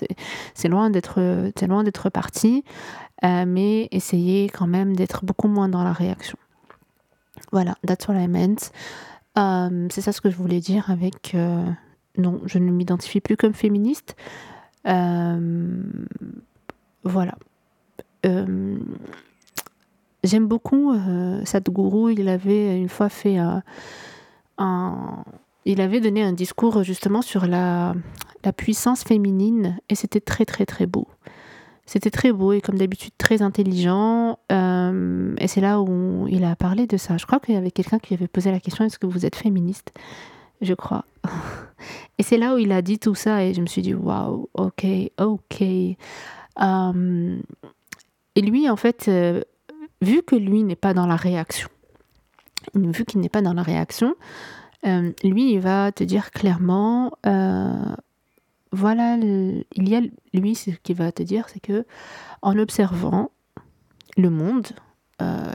[0.54, 2.64] c'est loin d'être parti,
[3.24, 6.38] euh, mais essayer quand même d'être beaucoup moins dans la réaction.
[7.52, 8.72] Voilà, that's what I meant.
[9.38, 11.36] Euh, c'est ça ce que je voulais dire avec
[12.18, 14.16] non, je ne m'identifie plus comme féministe.
[14.88, 15.84] Euh,
[17.04, 17.36] voilà.
[18.26, 18.78] Euh,
[20.24, 22.14] j'aime beaucoup euh, Sadhguru.
[22.14, 23.64] Il avait une fois fait un,
[25.66, 27.96] Il avait donné un discours justement sur la,
[28.44, 31.08] la puissance féminine et c'était très très très beau.
[31.86, 34.40] C'était très beau et comme d'habitude très intelligent.
[34.50, 37.18] et c'est là où il a parlé de ça.
[37.18, 39.36] Je crois qu'il y avait quelqu'un qui avait posé la question est-ce que vous êtes
[39.36, 39.92] féministe?
[40.62, 41.06] Je crois.
[42.18, 44.48] Et c'est là où il a dit tout ça et je me suis dit, waouh,
[44.54, 44.86] ok,
[45.18, 45.62] ok.
[46.62, 47.40] Euh,
[48.36, 49.42] et lui, en fait, euh,
[50.02, 51.70] vu que lui n'est pas dans la réaction,
[52.76, 54.16] vu qu'il n'est pas dans la réaction,
[54.86, 57.12] euh, lui, il va te dire clairement,
[58.72, 60.02] voilà, il y a,
[60.34, 61.86] lui, ce qu'il va te dire, c'est que
[62.42, 63.32] en observant
[64.18, 64.68] le monde,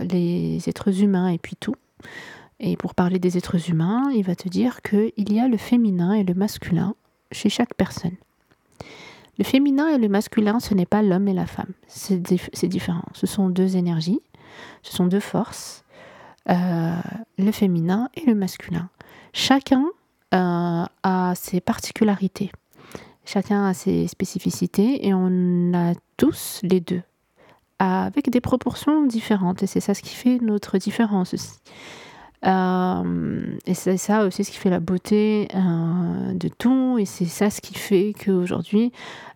[0.09, 1.75] les êtres humains et puis tout,
[2.59, 6.15] et pour parler des êtres humains, il va te dire qu'il y a le féminin
[6.15, 6.95] et le masculin
[7.33, 8.17] chez chaque personne.
[9.39, 11.73] Le féminin et le masculin, ce n'est pas l'homme et la femme.
[11.87, 12.19] C'est
[12.69, 13.05] différent.
[13.13, 14.21] Ce sont deux énergies,
[14.83, 15.85] ce sont deux forces,
[16.49, 16.95] euh,
[17.37, 18.89] le féminin et le masculin.
[19.35, 19.85] Chacun
[20.33, 22.51] euh, a ses particularités,
[23.27, 27.03] chacun a ses spécificités et on a tous les deux,
[27.79, 29.63] avec des proportions différentes.
[29.63, 31.61] Et c'est ça ce qui fait notre différence aussi.
[32.47, 36.99] Euh, et c'est ça aussi ce qui fait la beauté euh, de tout.
[36.99, 38.93] Et c'est ça ce qui fait qu'aujourd'hui,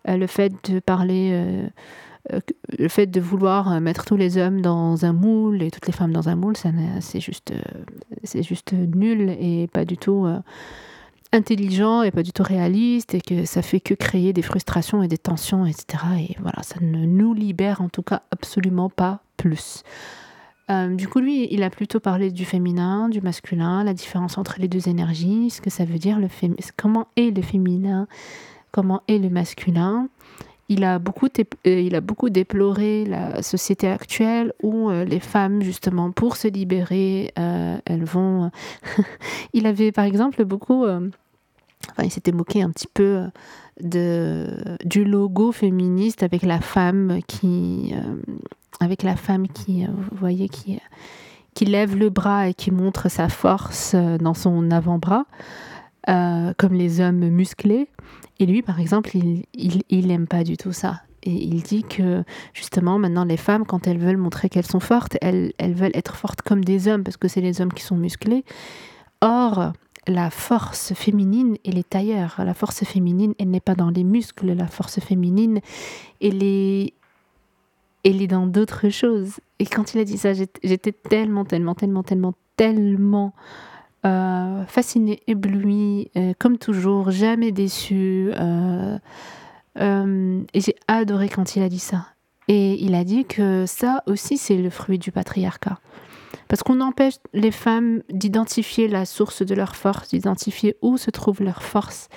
[0.07, 1.69] euh, le fait de parler,
[2.77, 6.13] le fait de vouloir mettre tous les hommes dans un moule et toutes les femmes
[6.13, 7.53] dans un moule, c'est juste
[8.73, 10.27] nul et pas du tout
[11.33, 15.07] intelligent et pas du tout réaliste et que ça fait que créer des frustrations et
[15.07, 16.03] des tensions, etc.
[16.19, 19.83] Et voilà, ça ne nous libère en tout cas absolument pas plus.
[20.69, 24.55] Euh, du coup, lui, il a plutôt parlé du féminin, du masculin, la différence entre
[24.59, 26.27] les deux énergies, ce que ça veut dire, le
[26.77, 28.07] comment est le féminin,
[28.71, 30.07] comment est le masculin.
[30.69, 35.61] Il a beaucoup, euh, il a beaucoup déploré la société actuelle où euh, les femmes,
[35.61, 38.51] justement, pour se libérer, elles vont...
[39.53, 40.85] il avait, par exemple, beaucoup...
[41.91, 43.25] Enfin, il s'était moqué un petit peu
[43.81, 44.47] de,
[44.85, 47.93] du logo féministe avec la femme qui
[48.81, 50.79] avec la femme qui, euh, vous voyez, qui,
[51.53, 55.25] qui lève le bras et qui montre sa force euh, dans son avant-bras,
[56.09, 57.87] euh, comme les hommes musclés.
[58.39, 61.01] Et lui, par exemple, il, il, n'aime pas du tout ça.
[61.23, 65.15] Et il dit que justement, maintenant, les femmes, quand elles veulent montrer qu'elles sont fortes,
[65.21, 67.97] elles, elles veulent être fortes comme des hommes, parce que c'est les hommes qui sont
[67.97, 68.43] musclés.
[69.21, 69.73] Or,
[70.07, 72.35] la force féminine, elle est ailleurs.
[72.43, 74.53] La force féminine, elle n'est pas dans les muscles.
[74.53, 75.59] La force féminine,
[76.21, 76.93] elle est,
[78.03, 79.39] il est dans d'autres choses.
[79.59, 83.33] Et quand il a dit ça, j'étais tellement, tellement, tellement, tellement, tellement
[84.05, 88.31] euh, fascinée, éblouie, euh, comme toujours, jamais déçue.
[88.39, 88.97] Euh,
[89.77, 92.07] et j'ai adoré quand il a dit ça.
[92.47, 95.79] Et il a dit que ça aussi, c'est le fruit du patriarcat.
[96.51, 101.41] Parce qu'on empêche les femmes d'identifier la source de leur force, d'identifier où se trouve
[101.41, 102.09] leur force.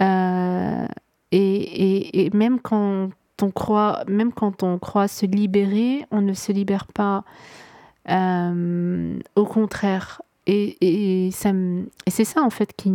[0.00, 0.86] Et,
[1.30, 3.10] et, même quand
[3.42, 7.24] on croit, même quand on croit se libérer, on ne se libère pas.
[8.08, 10.22] Euh, au contraire.
[10.46, 12.90] Et, c'est ça en fait qui.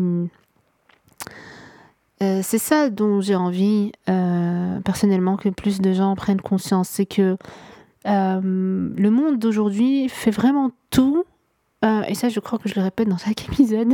[2.21, 6.89] Euh, c'est ça dont j'ai envie euh, personnellement que plus de gens prennent conscience.
[6.89, 7.37] C'est que
[8.05, 11.25] le monde d'aujourd'hui fait vraiment tout
[12.07, 13.93] et ça, je crois que je le répète dans chaque épisode,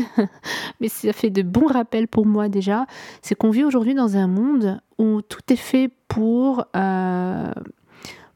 [0.80, 2.86] mais ça fait de bons rappels pour moi déjà.
[3.22, 7.51] C'est qu'on vit aujourd'hui dans un monde où tout est fait pour, euh,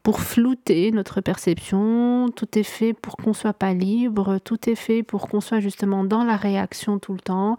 [0.01, 5.03] pour flouter notre perception, tout est fait pour qu'on soit pas libre, tout est fait
[5.03, 7.57] pour qu'on soit justement dans la réaction tout le temps,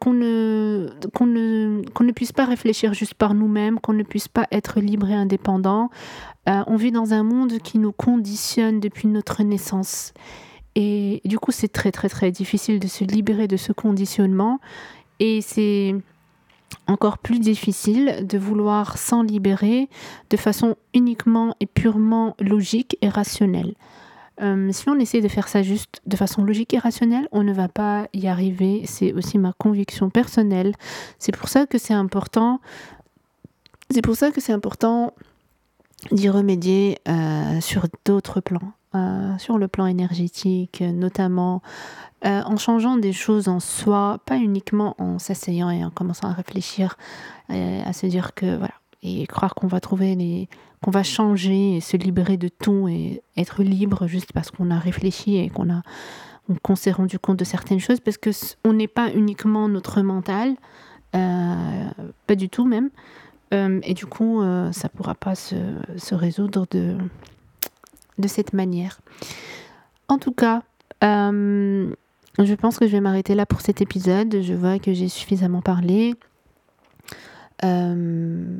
[0.00, 5.14] qu'on ne, puisse pas réfléchir juste par nous-mêmes, qu'on ne puisse pas être libre et
[5.14, 5.90] indépendant.
[6.48, 10.12] Euh, on vit dans un monde qui nous conditionne depuis notre naissance.
[10.74, 14.58] Et du coup, c'est très très très difficile de se libérer de ce conditionnement.
[15.20, 15.94] Et c'est
[16.88, 19.88] encore plus difficile de vouloir s'en libérer
[20.30, 23.74] de façon uniquement et purement logique et rationnelle.
[24.40, 27.52] Euh, si on essaie de faire ça juste de façon logique et rationnelle, on ne
[27.52, 28.82] va pas y arriver.
[28.86, 30.74] C'est aussi ma conviction personnelle.
[31.18, 32.60] C'est pour ça que c'est important.
[33.90, 35.12] C'est pour ça que c'est important
[36.10, 38.72] d'y remédier euh, sur d'autres plans.
[38.94, 41.62] Euh, sur le plan énergétique, notamment
[42.24, 46.96] en changeant des choses en soi, pas uniquement en s'asseyant et en commençant à réfléchir,
[47.48, 50.48] à se dire que voilà, et croire qu'on va trouver les,
[50.82, 54.78] qu'on va changer et se libérer de tout et être libre juste parce qu'on a
[54.78, 55.82] réfléchi et qu'on a,
[56.62, 58.30] qu'on s'est rendu compte de certaines choses, parce que
[58.64, 60.54] on n'est pas uniquement notre mental,
[61.12, 62.90] pas du tout même.
[63.52, 64.40] et du coup,
[64.72, 65.56] ça ne pourra pas se,
[65.96, 66.96] se résoudre de,
[68.18, 69.00] de cette manière.
[70.08, 70.62] En tout cas,
[71.02, 71.94] euh,
[72.38, 74.40] je pense que je vais m'arrêter là pour cet épisode.
[74.40, 76.14] Je vois que j'ai suffisamment parlé.
[77.64, 78.58] Euh,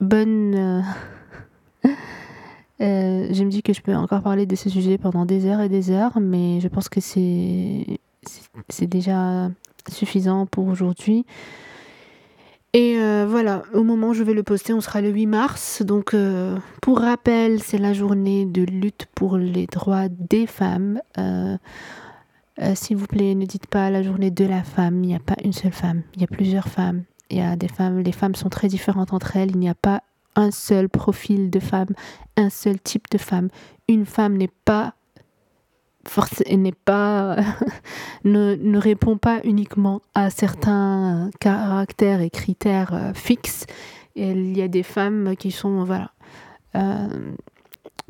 [0.00, 0.84] bonne...
[2.82, 5.60] Euh, je me dis que je peux encore parler de ce sujet pendant des heures
[5.60, 7.84] et des heures, mais je pense que c'est
[8.70, 9.50] c'est déjà
[9.90, 11.26] suffisant pour aujourd'hui.
[12.72, 15.82] Et euh, voilà, au moment où je vais le poster, on sera le 8 mars.
[15.82, 21.00] Donc, euh, pour rappel, c'est la journée de lutte pour les droits des femmes.
[21.18, 21.56] Euh,
[22.74, 25.02] s'il vous plaît, ne dites pas la journée de la femme.
[25.02, 26.02] Il n'y a pas une seule femme.
[26.14, 27.02] Il y a plusieurs femmes.
[27.30, 28.00] Il y a des femmes.
[28.00, 29.50] Les femmes sont très différentes entre elles.
[29.50, 30.02] Il n'y a pas
[30.36, 31.88] un seul profil de femme,
[32.36, 33.48] un seul type de femme.
[33.88, 34.94] Une femme n'est pas
[36.08, 37.36] force n'est pas
[38.24, 43.66] ne, ne, répond pas uniquement à certains caractères et critères euh, fixes.
[44.16, 46.10] il y a des femmes qui sont voilà
[46.74, 47.32] euh,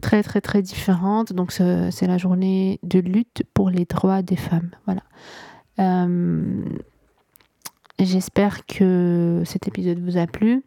[0.00, 1.32] très très très différentes.
[1.32, 4.70] Donc c'est la journée de lutte pour les droits des femmes.
[4.86, 5.02] Voilà.
[5.78, 6.62] Euh,
[8.06, 10.62] j'espère que cet épisode vous a plu,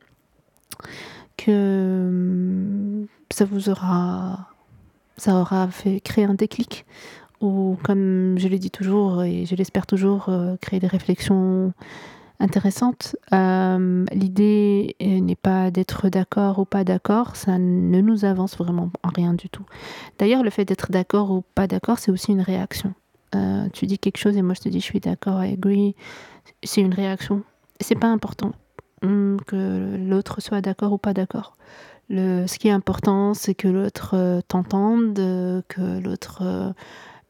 [1.37, 4.47] que ça vous aura
[5.17, 6.85] ça aura fait créer un déclic
[7.41, 11.73] ou comme je le dis toujours et je l'espère toujours, euh, créer des réflexions
[12.39, 13.15] intéressantes.
[13.33, 19.09] Euh, l'idée n'est pas d'être d'accord ou pas d'accord, ça ne nous avance vraiment en
[19.09, 19.65] rien du tout.
[20.19, 22.93] D'ailleurs, le fait d'être d'accord ou pas d'accord, c'est aussi une réaction.
[23.35, 25.95] Euh, tu dis quelque chose et moi je te dis je suis d'accord, I agree,
[26.63, 27.43] c'est une réaction.
[27.79, 28.53] C'est pas important
[29.01, 31.57] hum, que l'autre soit d'accord ou pas d'accord.
[32.09, 36.71] Le, ce qui est important, c'est que l'autre euh, t'entende, que l'autre euh,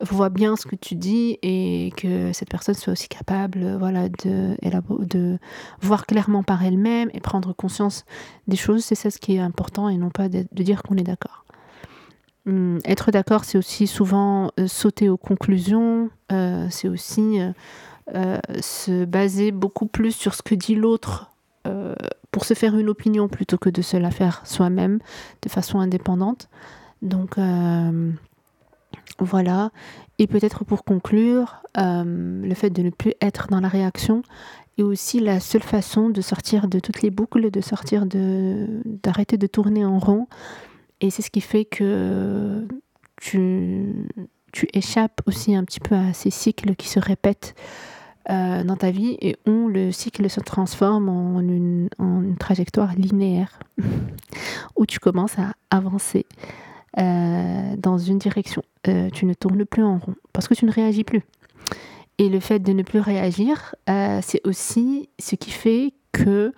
[0.03, 4.57] voit bien ce que tu dis et que cette personne soit aussi capable voilà, de,
[5.05, 5.37] de
[5.81, 8.05] voir clairement par elle-même et prendre conscience
[8.47, 8.83] des choses.
[8.83, 11.42] C'est ça ce qui est important et non pas de, dire qu'on est d'accord.
[12.45, 16.09] Hum, être d'accord, c'est aussi souvent euh, sauter aux conclusions,
[16.69, 17.39] c'est aussi
[18.09, 21.31] se baser beaucoup plus sur ce que dit l'autre
[22.33, 24.99] pour se faire une opinion plutôt que de se la faire soi-même
[25.43, 26.49] de façon indépendante.
[27.03, 28.11] Donc euh,
[29.19, 29.71] voilà.
[30.17, 34.23] Et peut-être pour conclure, euh, le fait de ne plus être dans la réaction
[34.79, 39.37] est aussi la seule façon de sortir de toutes les boucles, de sortir de d'arrêter
[39.37, 40.27] de tourner en rond.
[41.03, 42.65] Et c'est ce qui fait que
[43.17, 44.07] tu,
[44.53, 47.55] tu échappes aussi un petit peu à ces cycles qui se répètent
[48.29, 51.89] dans ta vie et où le cycle se transforme en une,
[52.39, 53.59] trajectoire linéaire,
[54.77, 56.25] où tu commences à avancer
[56.95, 58.63] dans une direction.
[58.85, 61.23] tu ne tournes plus en rond parce que tu ne réagis plus.
[62.17, 63.75] Et le fait de ne plus réagir,
[64.21, 66.53] c'est aussi ce qui fait que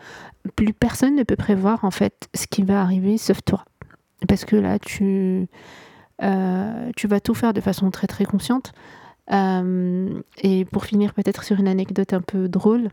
[0.56, 3.66] plus personne ne peut prévoir en fait ce qui va arriver sauf toi.
[4.28, 5.48] Parce que là, tu,
[6.24, 8.74] euh, tu vas tout faire de façon très très consciente.
[9.32, 12.90] Euh, et pour finir peut-être sur une anecdote un peu drôle,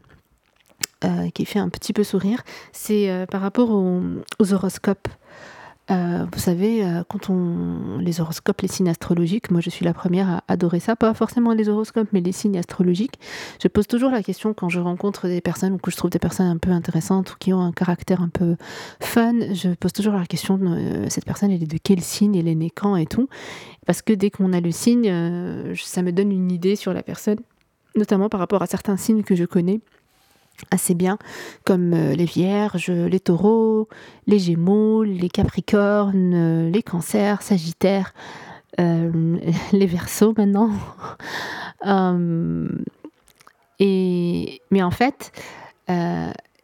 [1.05, 2.43] euh, qui fait un petit peu sourire,
[2.73, 5.09] c'est par rapport aux horoscopes.
[5.91, 9.93] Euh, vous savez, euh, quand on les horoscopes, les signes astrologiques, moi je suis la
[9.93, 13.19] première à adorer ça, pas forcément les horoscopes, mais les signes astrologiques.
[13.61, 16.21] Je pose toujours la question quand je rencontre des personnes ou que je trouve des
[16.21, 18.57] personnes un peu intéressantes ou qui ont un caractère un peu
[19.01, 22.49] fun, je pose toujours la question euh, cette personne elle est de quel signe, elle
[22.49, 23.29] est née quand et tout,
[23.85, 25.13] parce que dès qu'on a le signe,
[25.75, 27.41] ça me donne une idée sur la personne,
[27.97, 29.81] notamment par rapport à certains signes que je connais
[30.71, 31.19] assez bien,
[31.65, 33.89] comme euh, les vierges, les taureaux,
[34.27, 38.15] les gémeaux, les capricornes, euh, les cancers, sagittaires,
[38.81, 39.39] euh,
[39.73, 40.71] les versos maintenant.
[43.81, 45.33] et, mais en fait,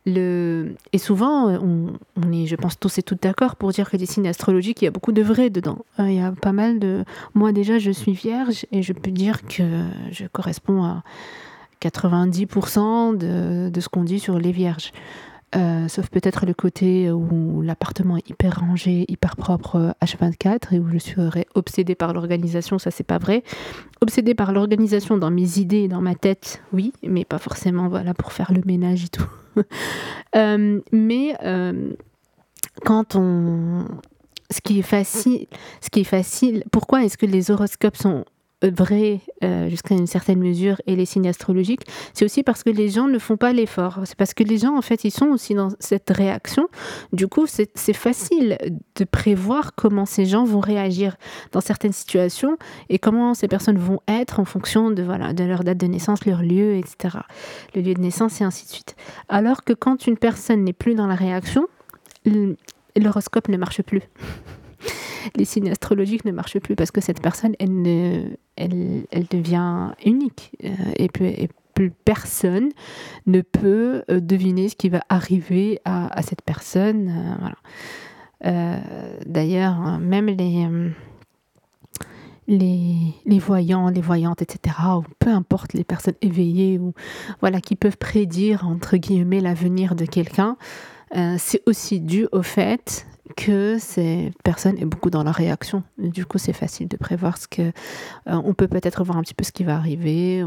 [0.07, 4.07] le, et souvent, on, est, je pense, tous et toutes d'accord pour dire que des
[4.07, 5.79] signes astrologiques, il y a beaucoup de vrai dedans.
[5.99, 7.05] Il y a pas mal de.
[7.35, 11.03] Moi, déjà, je suis vierge et je peux dire que je corresponds à
[11.81, 14.93] 90% de, de, ce qu'on dit sur les vierges.
[15.57, 20.89] Euh, sauf peut-être le côté où l'appartement est hyper rangé, hyper propre H24 et où
[20.91, 23.43] je serais obsédée par l'organisation, ça c'est pas vrai.
[24.03, 28.33] Obsédée par l'organisation dans mes idées dans ma tête, oui, mais pas forcément voilà pour
[28.33, 29.29] faire le ménage et tout.
[30.37, 31.91] Euh, mais euh,
[32.85, 33.87] quand on
[34.51, 35.47] ce qui est facile,
[35.81, 38.25] ce qui est facile, pourquoi est-ce que les horoscopes sont
[38.63, 41.83] vrai euh, jusqu'à une certaine mesure et les signes astrologiques,
[42.13, 44.01] c'est aussi parce que les gens ne font pas l'effort.
[44.05, 46.69] C'est parce que les gens, en fait, ils sont aussi dans cette réaction.
[47.13, 48.59] Du coup, c'est facile
[48.97, 51.17] de prévoir comment ces gens vont réagir
[51.53, 52.57] dans certaines situations
[52.89, 56.25] et comment ces personnes vont être en fonction de, voilà, de leur date de naissance,
[56.25, 57.19] leur lieu, etc.
[57.75, 58.97] Le lieu de naissance et ainsi de suite.
[59.29, 61.67] Alors que quand une personne n'est plus dans la réaction,
[62.97, 64.03] l'horoscope ne marche plus
[65.37, 70.53] les signes astrologiques ne marchent plus parce que cette personne, elle, devient unique.
[70.65, 71.09] Euh, et,
[71.75, 72.71] plus, personne
[73.27, 77.55] ne peut euh, deviner ce qui va arriver à, cette personne.
[78.45, 78.79] Euh,
[79.27, 80.69] D'ailleurs, hein, même les,
[82.49, 82.97] les,
[83.27, 86.95] les, voyants, les voyantes, etc., ou peu importe les personnes éveillées ou
[87.41, 90.57] voilà qui peuvent prédire entre guillemets l'avenir de quelqu'un,
[91.39, 95.83] c'est aussi dû au fait que ces personnes est beaucoup dans la réaction.
[95.99, 97.63] du coup, c'est facile de prévoir ce que.
[97.63, 97.73] Euh,
[98.27, 100.45] on peut peut-être voir un petit peu ce qui va arriver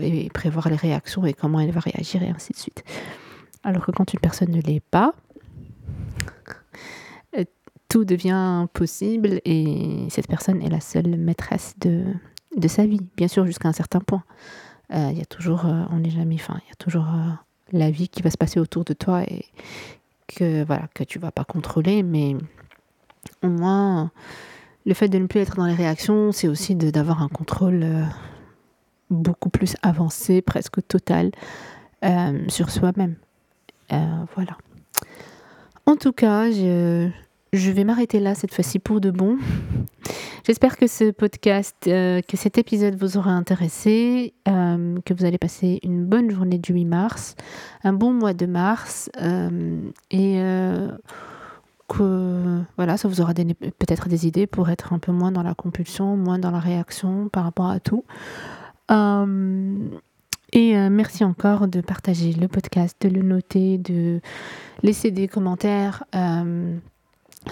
[0.00, 2.84] et prévoir les réactions et comment elle va réagir et ainsi de suite.
[3.64, 5.14] Alors que quand une personne ne l'est pas,
[7.36, 7.44] euh,
[7.88, 12.04] tout devient possible et cette personne est la seule maîtresse de,
[12.56, 14.24] de sa vie, bien sûr jusqu'à un certain point.
[14.94, 17.06] Euh, il y a toujours, on n'est jamais, enfin, il y a toujours
[17.72, 19.46] la vie qui va se passer autour de toi et
[20.36, 22.36] que voilà que tu vas pas contrôler, mais
[23.42, 24.10] au moins
[24.86, 28.04] le fait de ne plus être dans les réactions, c'est aussi d'avoir un contrôle euh,
[29.10, 31.32] beaucoup plus avancé, presque total
[32.04, 33.16] euh, sur soi-même.
[33.92, 34.56] Euh, voilà.
[35.86, 37.08] En tout cas, je,
[37.56, 39.38] je vais m'arrêter là cette fois-ci pour de bon.
[40.46, 45.38] J'espère que ce podcast, euh, que cet épisode vous aura intéressé, euh, que vous allez
[45.38, 47.34] passer une bonne journée du 8 mars,
[47.82, 49.80] un bon mois de mars, euh,
[50.10, 50.40] et
[51.88, 55.54] que voilà, ça vous aura peut-être des idées pour être un peu moins dans la
[55.54, 58.04] compulsion, moins dans la réaction par rapport à tout.
[60.52, 64.20] et merci encore de partager le podcast, de le noter, de
[64.82, 66.04] laisser des commentaires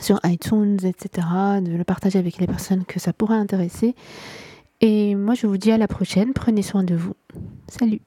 [0.00, 1.26] sur iTunes, etc.,
[1.62, 3.94] de le partager avec les personnes que ça pourrait intéresser.
[4.80, 6.32] Et moi, je vous dis à la prochaine.
[6.32, 7.14] Prenez soin de vous.
[7.68, 8.00] Salut